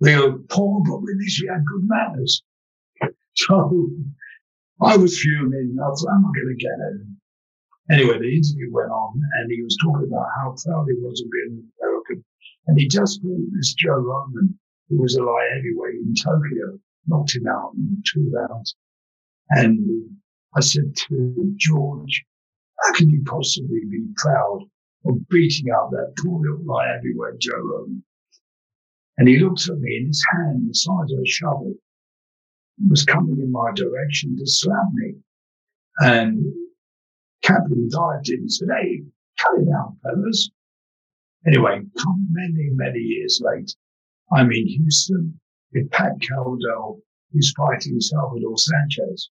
[0.00, 2.42] We were poor, but at least we had good manners.
[3.34, 3.88] So
[4.82, 5.76] I was fuming.
[5.80, 7.27] I thought, am I going to get it?
[7.90, 11.30] Anyway, the interview went on and he was talking about how proud he was of
[11.30, 12.24] being American.
[12.66, 17.34] And he just brought this Joe Roman, who was a light heavyweight in Tokyo, knocked
[17.34, 18.76] him out in two rounds.
[19.50, 20.10] And
[20.54, 22.24] I said to George,
[22.84, 24.60] how can you possibly be proud
[25.06, 28.04] of beating up that poor little light heavyweight Joe Roman?
[29.16, 31.74] And he looked at me and his hand, the size of a shovel,
[32.88, 35.14] was coming in my direction to slap me.
[36.00, 36.44] And
[37.42, 39.02] Kaplan dived in Hey,
[39.38, 40.50] cut it out, fellas.
[41.46, 41.80] Anyway,
[42.30, 43.74] many, many years later,
[44.32, 45.40] I'm in Houston
[45.72, 47.00] with Pat Cowdell,
[47.32, 49.30] who's fighting Salvador Sanchez.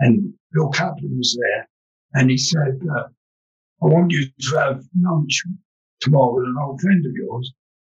[0.00, 1.68] And Bill Kaplan was there.
[2.14, 3.08] And he said, uh,
[3.82, 5.42] I want you to have lunch
[6.00, 7.52] tomorrow with an old friend of yours.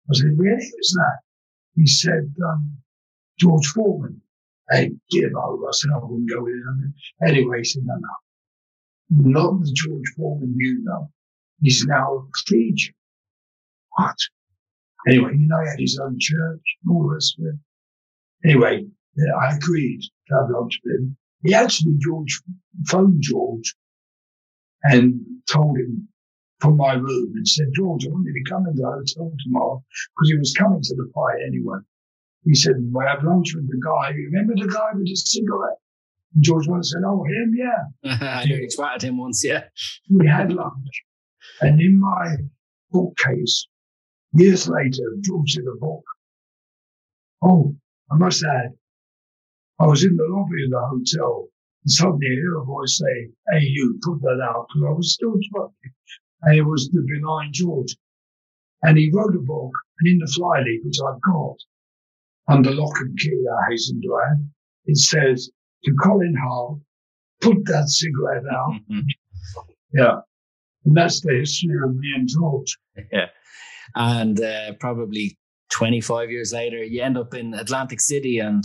[0.09, 0.63] I said, really?
[0.63, 1.19] Who's that?
[1.75, 2.77] He said, um,
[3.39, 4.21] George Foreman.
[4.69, 5.67] Hey, give over.
[5.67, 6.93] I said, I wouldn't go with him.
[7.25, 8.22] Anyway, he said, no, no.
[9.09, 11.09] Not the George Foreman you know.
[11.61, 12.93] He's now a preacher.
[13.97, 14.17] What?
[15.07, 17.39] Anyway, you know, he had his own church and all rest.
[18.43, 18.85] Anyway,
[19.41, 21.17] I agreed to have lunch with him.
[21.43, 22.41] He actually, George,
[22.87, 23.75] phoned George
[24.83, 25.19] and
[25.51, 26.07] told him
[26.59, 29.83] from my room and said, George, I want you to come into the hotel tomorrow
[30.15, 31.79] because he was coming to the fight anyway.
[32.45, 34.11] He said, we'll have lunch with the guy.
[34.15, 35.77] You Remember the guy with the cigarette?
[36.39, 38.11] George once said, oh, him, yeah.
[38.21, 39.65] I nearly twatted him once, yeah.
[40.09, 41.03] We had lunch.
[41.61, 42.37] And in my
[42.91, 43.67] bookcase,
[44.33, 46.03] years later, George did a book.
[47.43, 47.75] Oh,
[48.11, 48.71] I must add,
[49.79, 51.49] I was in the lobby of the hotel
[51.83, 55.13] and suddenly I hear a voice say, Hey, you, put that out, because I was
[55.13, 55.93] still smoking.
[56.43, 57.95] And it was the benign George.
[58.83, 61.57] And he wrote a book, and in the flyleaf, which I've got,
[62.47, 64.49] under lock and key, I hasten to add,
[64.85, 65.49] it says,
[65.85, 66.79] to Colin Hart,
[67.41, 68.75] put that cigarette out.
[69.93, 70.19] yeah.
[70.85, 72.77] And that's the history of and George.
[73.11, 73.27] Yeah.
[73.95, 75.37] And uh, probably
[75.71, 78.63] 25 years later, you end up in Atlantic City and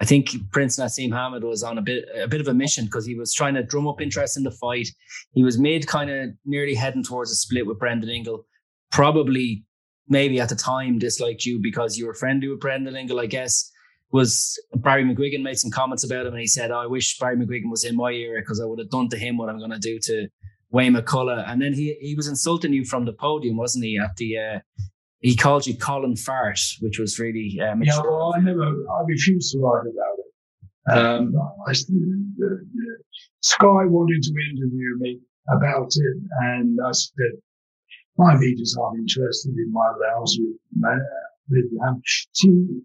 [0.00, 3.04] I think Prince Naseem Hamed was on a bit a bit of a mission because
[3.04, 4.88] he was trying to drum up interest in the fight.
[5.32, 8.46] He was made kind of nearly heading towards a split with Brendan Ingle.
[8.92, 9.64] Probably,
[10.08, 13.18] maybe at the time disliked you because you were friendly with Brendan Ingle.
[13.18, 13.70] I guess
[14.10, 17.36] was Barry McGuigan made some comments about him and he said, oh, "I wish Barry
[17.36, 19.70] McGuigan was in my era because I would have done to him what I'm going
[19.70, 20.28] to do to
[20.70, 23.98] Wayne McCullough." And then he he was insulting you from the podium, wasn't he?
[23.98, 24.58] At the uh,
[25.20, 28.00] he called you Colin Fart, which was really um, yeah.
[28.00, 30.28] Well, I never, I refused to write about it.
[30.90, 31.34] Um,
[31.66, 32.56] I, uh, uh,
[33.42, 35.20] Sky wanted to interview me
[35.54, 37.42] about it, and I said,
[38.16, 40.56] "My readers aren't interested in my rows with
[41.50, 41.64] with
[42.32, 42.80] see,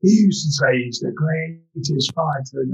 [0.00, 2.64] he used to say he's the greatest fighter,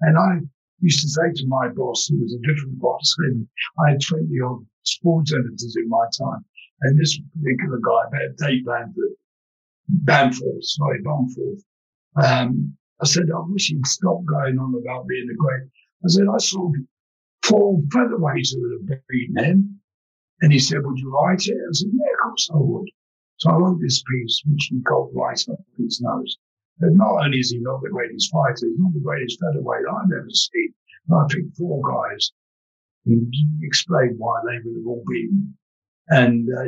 [0.00, 0.40] and I
[0.80, 3.46] used to say to my boss, who was a different boss, and
[3.84, 6.44] I had 20 odd sports editors in my time,
[6.82, 9.14] and this particular guy, Dave Bamford,
[9.88, 11.58] Bamford, sorry, Bamford,
[12.22, 15.62] um, I said, I wish he'd stop going on about being a great.
[16.04, 16.70] I said, I saw
[17.42, 19.80] four featherweights who would have beaten him.
[20.40, 21.56] And he said, Would you write it?
[21.56, 22.90] I said, Yeah, of course I would.
[23.38, 26.36] So I wrote this piece, which he called Right Up His Nose.
[26.80, 30.12] And not only is he not the greatest fighter, he's not the greatest featherweight I've
[30.12, 30.74] ever seen.
[31.08, 32.30] And I picked four guys
[33.06, 33.32] and
[33.62, 35.54] explained why they would have all beaten
[36.08, 36.64] and uh,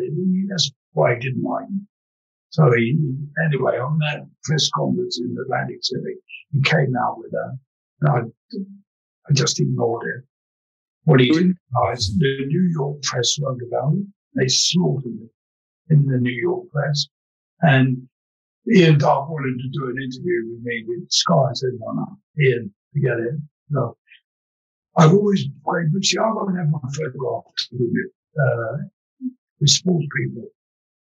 [0.49, 1.81] that's why he didn't like me.
[2.51, 2.99] So he,
[3.47, 6.17] anyway, on that press conference in Atlantic City,
[6.53, 7.59] he came out with that.
[8.01, 8.59] And I,
[9.29, 10.25] I just ignored it.
[11.05, 14.07] What he realize, the New York press wrote about it.
[14.35, 15.31] They slaughtered it
[15.91, 17.07] in the New York press.
[17.61, 18.09] And
[18.73, 21.35] Ian Darke wanted to do an interview with me with Sky.
[21.35, 23.35] I said, no, no, Ian, forget it.
[23.69, 23.97] No.
[24.97, 27.91] I've always played, but see, I won't have my photograph with.
[28.39, 28.77] Uh,
[29.61, 30.49] with sports people.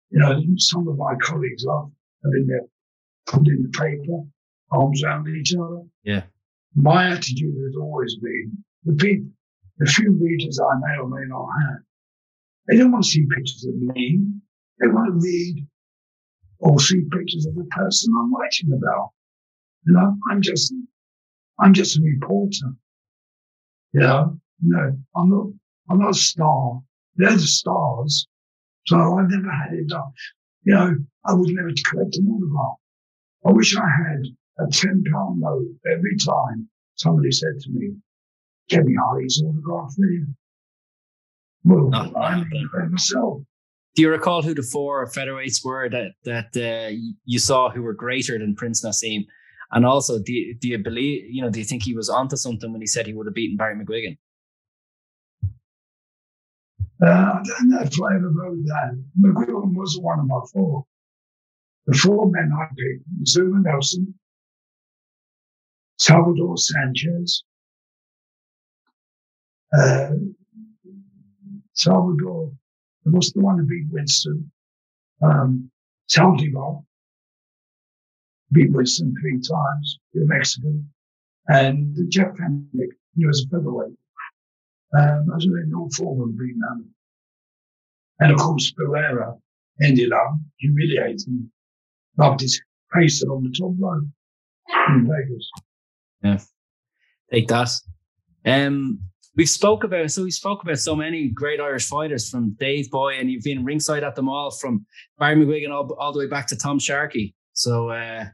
[0.09, 1.89] You know, some of my colleagues have,
[2.23, 2.61] have been there,
[3.25, 4.23] put in the paper,
[4.71, 5.81] arms around each other.
[6.03, 6.23] Yeah.
[6.75, 9.29] My attitude has always been the people,
[9.77, 11.79] the few readers I may or may not have,
[12.67, 14.21] they don't want to see pictures of me.
[14.79, 15.67] They want to read
[16.59, 19.11] or see pictures of the person I'm writing about.
[19.85, 20.73] You know, I'm just,
[21.59, 22.73] I'm just a reporter.
[23.93, 25.47] You know, no, I'm not,
[25.89, 26.81] I'm not a star.
[27.15, 28.27] They're the stars.
[28.87, 30.11] So I've never had it done.
[30.63, 30.95] You know,
[31.25, 32.77] I was never to collect an autograph.
[33.45, 34.25] I wish I had
[34.59, 35.03] a £10
[35.37, 37.95] note every time somebody said to me,
[38.67, 40.27] Get me Ali's autograph, will you?
[41.63, 43.43] Well, oh, I need myself.
[43.95, 47.93] Do you recall who the four featherweights were that that uh, you saw who were
[47.93, 49.25] greater than Prince Naseem?
[49.71, 52.35] And also, do you, do you believe, you know, do you think he was onto
[52.35, 54.17] something when he said he would have beaten Barry McGuigan?
[57.01, 59.03] Uh, I don't know if I ever wrote that.
[59.19, 60.85] McGuigan was one of my four.
[61.87, 64.13] The four men I picked, Azumah Nelson,
[65.99, 67.43] Salvador Sanchez,
[69.77, 70.11] uh,
[71.73, 72.51] Salvador,
[73.13, 74.49] was the one who beat Winstone,
[75.21, 75.69] um,
[76.09, 76.83] Saldivar,
[78.51, 80.89] beat Winstone three times, the Mexican,
[81.47, 83.93] and Jeff Fenech, he was a featherweight.
[84.97, 86.89] Um, I in all four of them being them.
[88.19, 89.37] And of course, Barrera
[89.81, 91.51] ended up humiliating,
[92.17, 92.61] rubbed his
[92.93, 94.05] face on the top rope
[94.89, 95.49] in Vegas.
[96.23, 96.39] Yeah,
[97.31, 97.69] take that.
[98.45, 98.99] Um,
[99.35, 103.15] we spoke about so we spoke about so many great Irish fighters from Dave Boy,
[103.19, 104.85] and you've been ringside at them all from
[105.19, 107.35] Barry McGuigan all, all the way back to Tom Sharkey.
[107.53, 108.25] So, uh,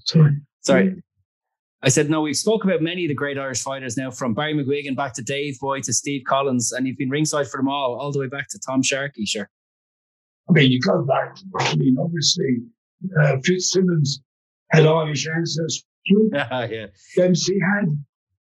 [0.00, 1.02] sorry, sorry.
[1.82, 4.54] I said, no, we've spoke about many of the great Irish fighters now, from Barry
[4.54, 7.98] McGuigan back to Dave Boy to Steve Collins, and you've been ringside for them all,
[7.98, 9.48] all the way back to Tom Sharkey, sure.
[10.48, 12.58] I mean, you go back, I mean, obviously,
[13.22, 14.20] uh, Fitzsimmons
[14.72, 15.86] had Irish ancestry.
[16.32, 16.86] yeah.
[17.16, 17.86] Dempsey had.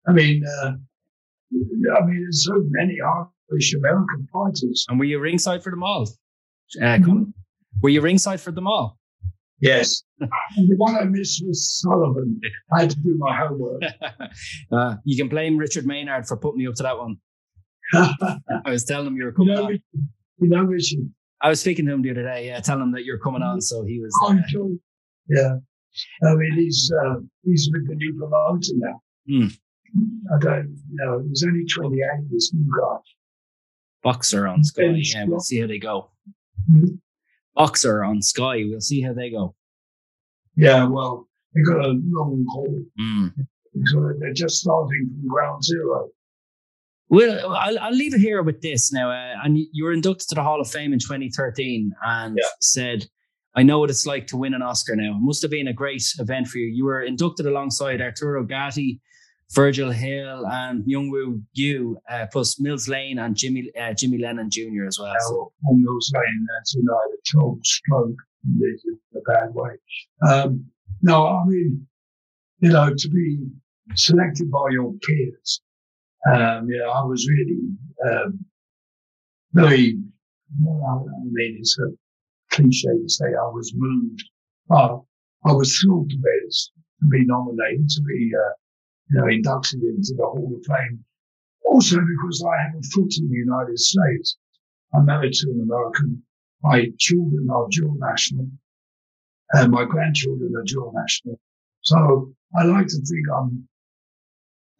[0.07, 2.97] I mean, uh, I mean, there's so many
[3.51, 4.85] Irish American fighters.
[4.89, 6.07] And were you ringside for them all?
[6.81, 7.33] Uh, Colin?
[7.81, 8.97] Were you ringside for them all?
[9.59, 10.03] Yes.
[10.19, 10.29] and
[10.69, 12.39] the one I missed was Sullivan.
[12.73, 13.81] I had to do my homework.
[14.71, 17.17] uh, you can blame Richard Maynard for putting me up to that one.
[17.93, 19.79] I was telling him you were coming you know, on.
[20.39, 20.99] You know Richard?
[21.41, 23.61] I was speaking to him the other day, yeah, telling him that you're coming on.
[23.61, 24.13] So he was.
[24.25, 24.71] Uh, sure.
[25.29, 25.57] Yeah.
[26.23, 29.01] I mean, he's, uh, he's with the new promoter now.
[29.27, 29.47] Hmm.
[30.33, 31.19] I don't know.
[31.19, 32.97] He was only 28, this new guy.
[34.09, 34.81] Boxxer on Sky.
[34.83, 36.09] Ben Yeah, we'll see how they go.
[36.71, 36.99] Mhm.
[37.57, 38.63] Boxxer on Sky.
[38.65, 39.55] We'll see how they go.
[40.55, 42.83] Yeah, well, they got a long haul.
[42.99, 43.33] Mm.
[43.85, 46.09] So they're just starting from ground zero.
[47.09, 49.11] Well, I'll, I'll leave it here with this now.
[49.11, 52.43] Uh, and you- you were inducted to the Hall of Fame in 2013 and Yeah.
[52.61, 53.05] said,
[53.55, 55.11] I know what it's like to win an Oscar now.
[55.15, 56.67] It must have been a great event for you.
[56.67, 58.99] You were inducted alongside Arturo Gatti,
[59.53, 64.85] Virgil Hill, and Myungwoo Yu, uh, plus Mills Lane and Jimmy uh, Jimmy Lennon Jr.
[64.87, 65.13] as well.
[65.19, 66.47] So, on those lane,
[67.31, 69.71] total stroke in a bad way.
[70.27, 70.65] Um,
[71.01, 71.87] no, I mean,
[72.59, 73.39] you know, to be
[73.95, 75.61] selected by your peers,
[76.27, 77.59] um, know, I was really
[78.09, 78.45] um,
[79.53, 79.97] very,
[80.59, 80.97] I
[81.31, 81.89] mean, it's a
[82.51, 84.23] cliche to say I was moved.
[84.69, 84.97] Uh,
[85.45, 86.49] I was thrilled to be,
[86.99, 88.53] to be nominated, to be, uh,
[89.09, 91.03] you know, inducted into the Hall of Fame.
[91.65, 94.37] Also because I have a foot in the United States.
[94.93, 96.23] I'm married to an American.
[96.63, 98.47] My children are dual national,
[99.51, 101.39] and my grandchildren are dual national.
[101.81, 103.67] So I like to think I'm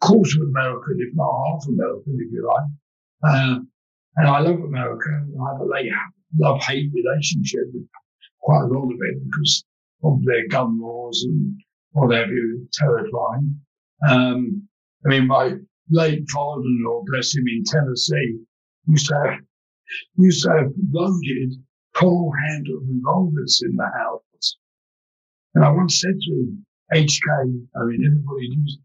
[0.00, 2.70] quarter American, if not half American, if you like.
[3.22, 3.60] Uh,
[4.16, 5.10] and I love America.
[5.10, 5.90] I have a
[6.38, 7.86] love-hate relationship with
[8.40, 9.64] quite a lot of it because
[10.02, 11.54] of their gun laws and
[11.92, 13.60] what have you, terrifying.
[14.08, 14.68] Um,
[15.04, 15.54] I mean, my
[15.90, 18.38] late father-in-law, bless him, in Tennessee,
[18.86, 19.40] used to have
[20.16, 21.54] used to have loaded
[21.94, 24.56] pole-handled revolvers in the house.
[25.54, 27.28] And I once said to him, HK,
[27.76, 28.80] I mean, everybody used,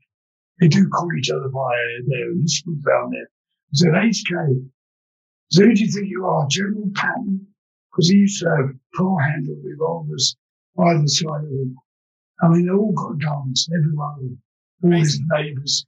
[0.59, 1.75] they do call each other by
[2.07, 3.27] their initials down there.
[3.27, 4.69] I said, HK,
[5.49, 7.47] so who do you think you are, General Patton?
[7.91, 10.37] Because he used to have pole-handled revolvers
[10.75, 11.75] by the side of him.
[12.41, 14.41] I mean, they all got guns, everyone, of them,
[14.83, 15.85] all his neighbours.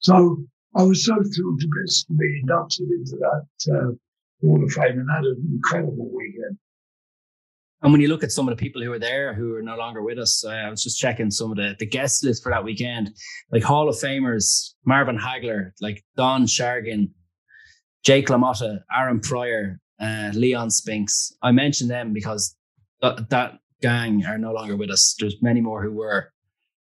[0.00, 0.44] So
[0.76, 4.98] I was so thrilled to be, to be inducted into that uh, Hall of Fame
[4.98, 6.58] and had an incredible weekend.
[7.82, 9.76] and when you look at some of the people who were there who are no
[9.76, 12.50] longer with us, uh, I was just checking some of the, the guest list for
[12.50, 13.10] that weekend,
[13.50, 17.10] like Hall of Famers, Marvin Hagler, like Don Chargin,
[18.04, 21.32] Jake LaMotta, Aaron Pryor, uh, Leon Spinks.
[21.42, 22.56] I mentioned them because
[23.02, 25.16] th- that gang are no longer with us.
[25.18, 26.32] There's many more who were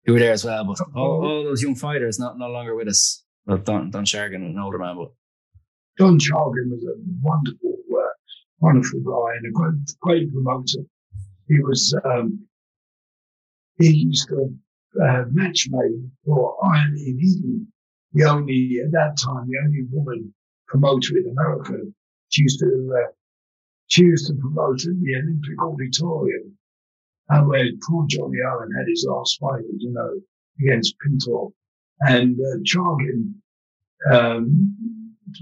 [0.08, 2.88] who were there as well, but all, all those young fighters not no longer with
[2.88, 3.22] us.
[3.44, 5.12] Well, Don Don Chargin, an older man, but
[5.98, 8.14] Don Chargin was a wonderful, uh,
[8.60, 10.80] wonderful guy and a great, great promoter.
[11.46, 12.46] He was, um,
[13.78, 14.50] he used to
[15.02, 17.72] uh, matchmake for Aileen Eaton,
[18.14, 20.32] the only, at that time, the only woman
[20.68, 21.74] promoter in America.
[22.30, 23.10] She used to, uh,
[23.88, 26.57] she used to promote at the Olympic Auditorium.
[27.30, 30.20] And where poor Johnny Owen had his last fight, you know,
[30.60, 31.48] against Pintor.
[32.00, 33.34] And uh, Chargin,
[34.10, 34.76] um,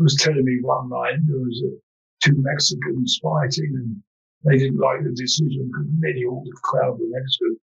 [0.01, 1.77] was telling me one night there was uh,
[2.23, 3.97] two Mexicans fighting and
[4.45, 7.57] they didn't like the decision because nearly all the crowd were Mexican.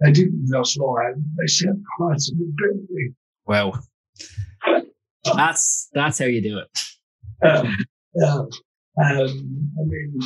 [0.00, 1.12] They didn't just lie.
[1.38, 3.14] They set heights of the building.
[3.46, 3.72] wow,
[5.36, 7.46] that's that's how you do it.
[7.46, 7.76] Um,
[8.22, 8.42] uh,
[9.02, 10.18] um, I mean,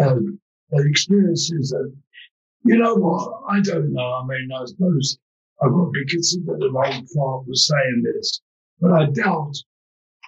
[0.00, 0.40] um,
[0.70, 1.92] the experiences that,
[2.66, 4.22] you know what, I don't know.
[4.22, 5.18] I mean, I suppose
[5.62, 8.40] I've got to be considered an old fart for saying this,
[8.80, 9.54] but I doubt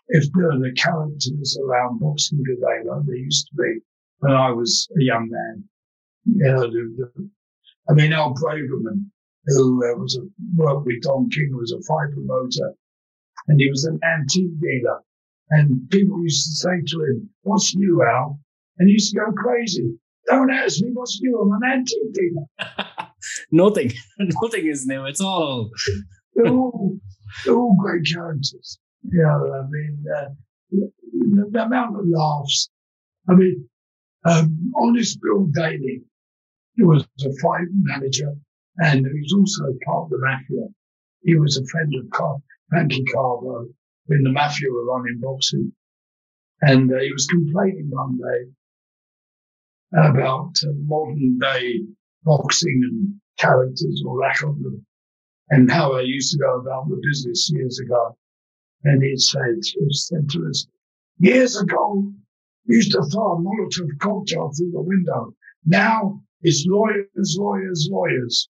[0.09, 3.80] if there are the characters around boxing today like there used to be
[4.20, 5.64] when I was a young man.
[6.24, 7.28] You know,
[7.89, 9.07] I mean, Al Braverman,
[9.47, 10.22] who uh, was a,
[10.57, 12.74] worked with Don King, was a fight promoter,
[13.49, 15.01] and he was an antique dealer.
[15.51, 18.39] And people used to say to him, what's new, Al?
[18.78, 19.99] And he used to go crazy.
[20.29, 21.41] Don't ask me what's new.
[21.41, 23.09] I'm an antique dealer.
[23.51, 23.93] nothing,
[24.43, 25.07] nothing is new.
[25.07, 25.70] It's all old.
[26.35, 26.99] They're all,
[27.45, 28.79] they're all great characters.
[29.11, 30.29] You know, I mean, uh,
[30.70, 32.68] the, the amount of laughs.
[33.29, 33.68] I mean,
[34.24, 36.03] um, Honest Bill Daly,
[36.76, 38.35] he was a fight manager
[38.79, 40.68] and he was also part of the mafia.
[41.22, 43.66] he was a friend of Car- Frankie Carbo
[44.07, 45.72] when the mafia were running boxing.
[46.61, 48.51] And uh, he was complaining one day
[49.93, 51.80] about uh, modern day
[52.24, 54.84] boxing and characters or lack of them
[55.51, 58.16] and how they used to go about the business years ago.
[58.84, 60.66] And he said, he said to us,
[61.18, 62.12] years ago,
[62.66, 65.34] we used to throw a Molotov cocktail through the window.
[65.64, 68.49] Now it's lawyers, lawyers, lawyers.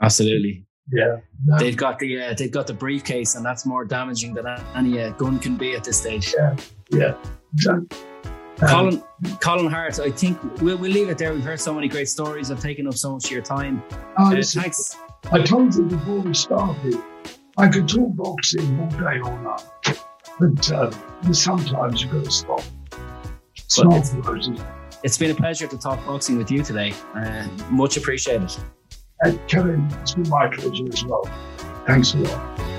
[0.00, 0.64] Absolutely.
[0.90, 1.16] Yeah.
[1.58, 5.10] They've got the uh, they've got the briefcase, and that's more damaging than any uh,
[5.10, 6.34] gun can be at this stage.
[6.34, 6.56] Yeah,
[6.90, 7.14] yeah.
[7.52, 7.98] Exactly.
[8.62, 9.02] Um, Colin,
[9.40, 11.32] Colin Hart, I think we'll, we'll leave it there.
[11.32, 12.50] We've heard so many great stories.
[12.50, 13.82] I've taken up so much of your time.
[14.18, 14.96] oh, Uh, listen, thanks.
[15.30, 16.96] I told you before we started,
[17.56, 19.64] I could talk boxing all day, all night.
[20.40, 20.90] But uh,
[21.32, 22.62] sometimes you've got to stop.
[23.56, 24.56] It's- Rosie.
[25.04, 26.92] It's been a pleasure to talk boxing with you today.
[27.14, 28.50] Uh, much appreciated.
[29.20, 31.22] And Kevin, it's been my pleasure as well.
[31.86, 32.77] Thanks a lot.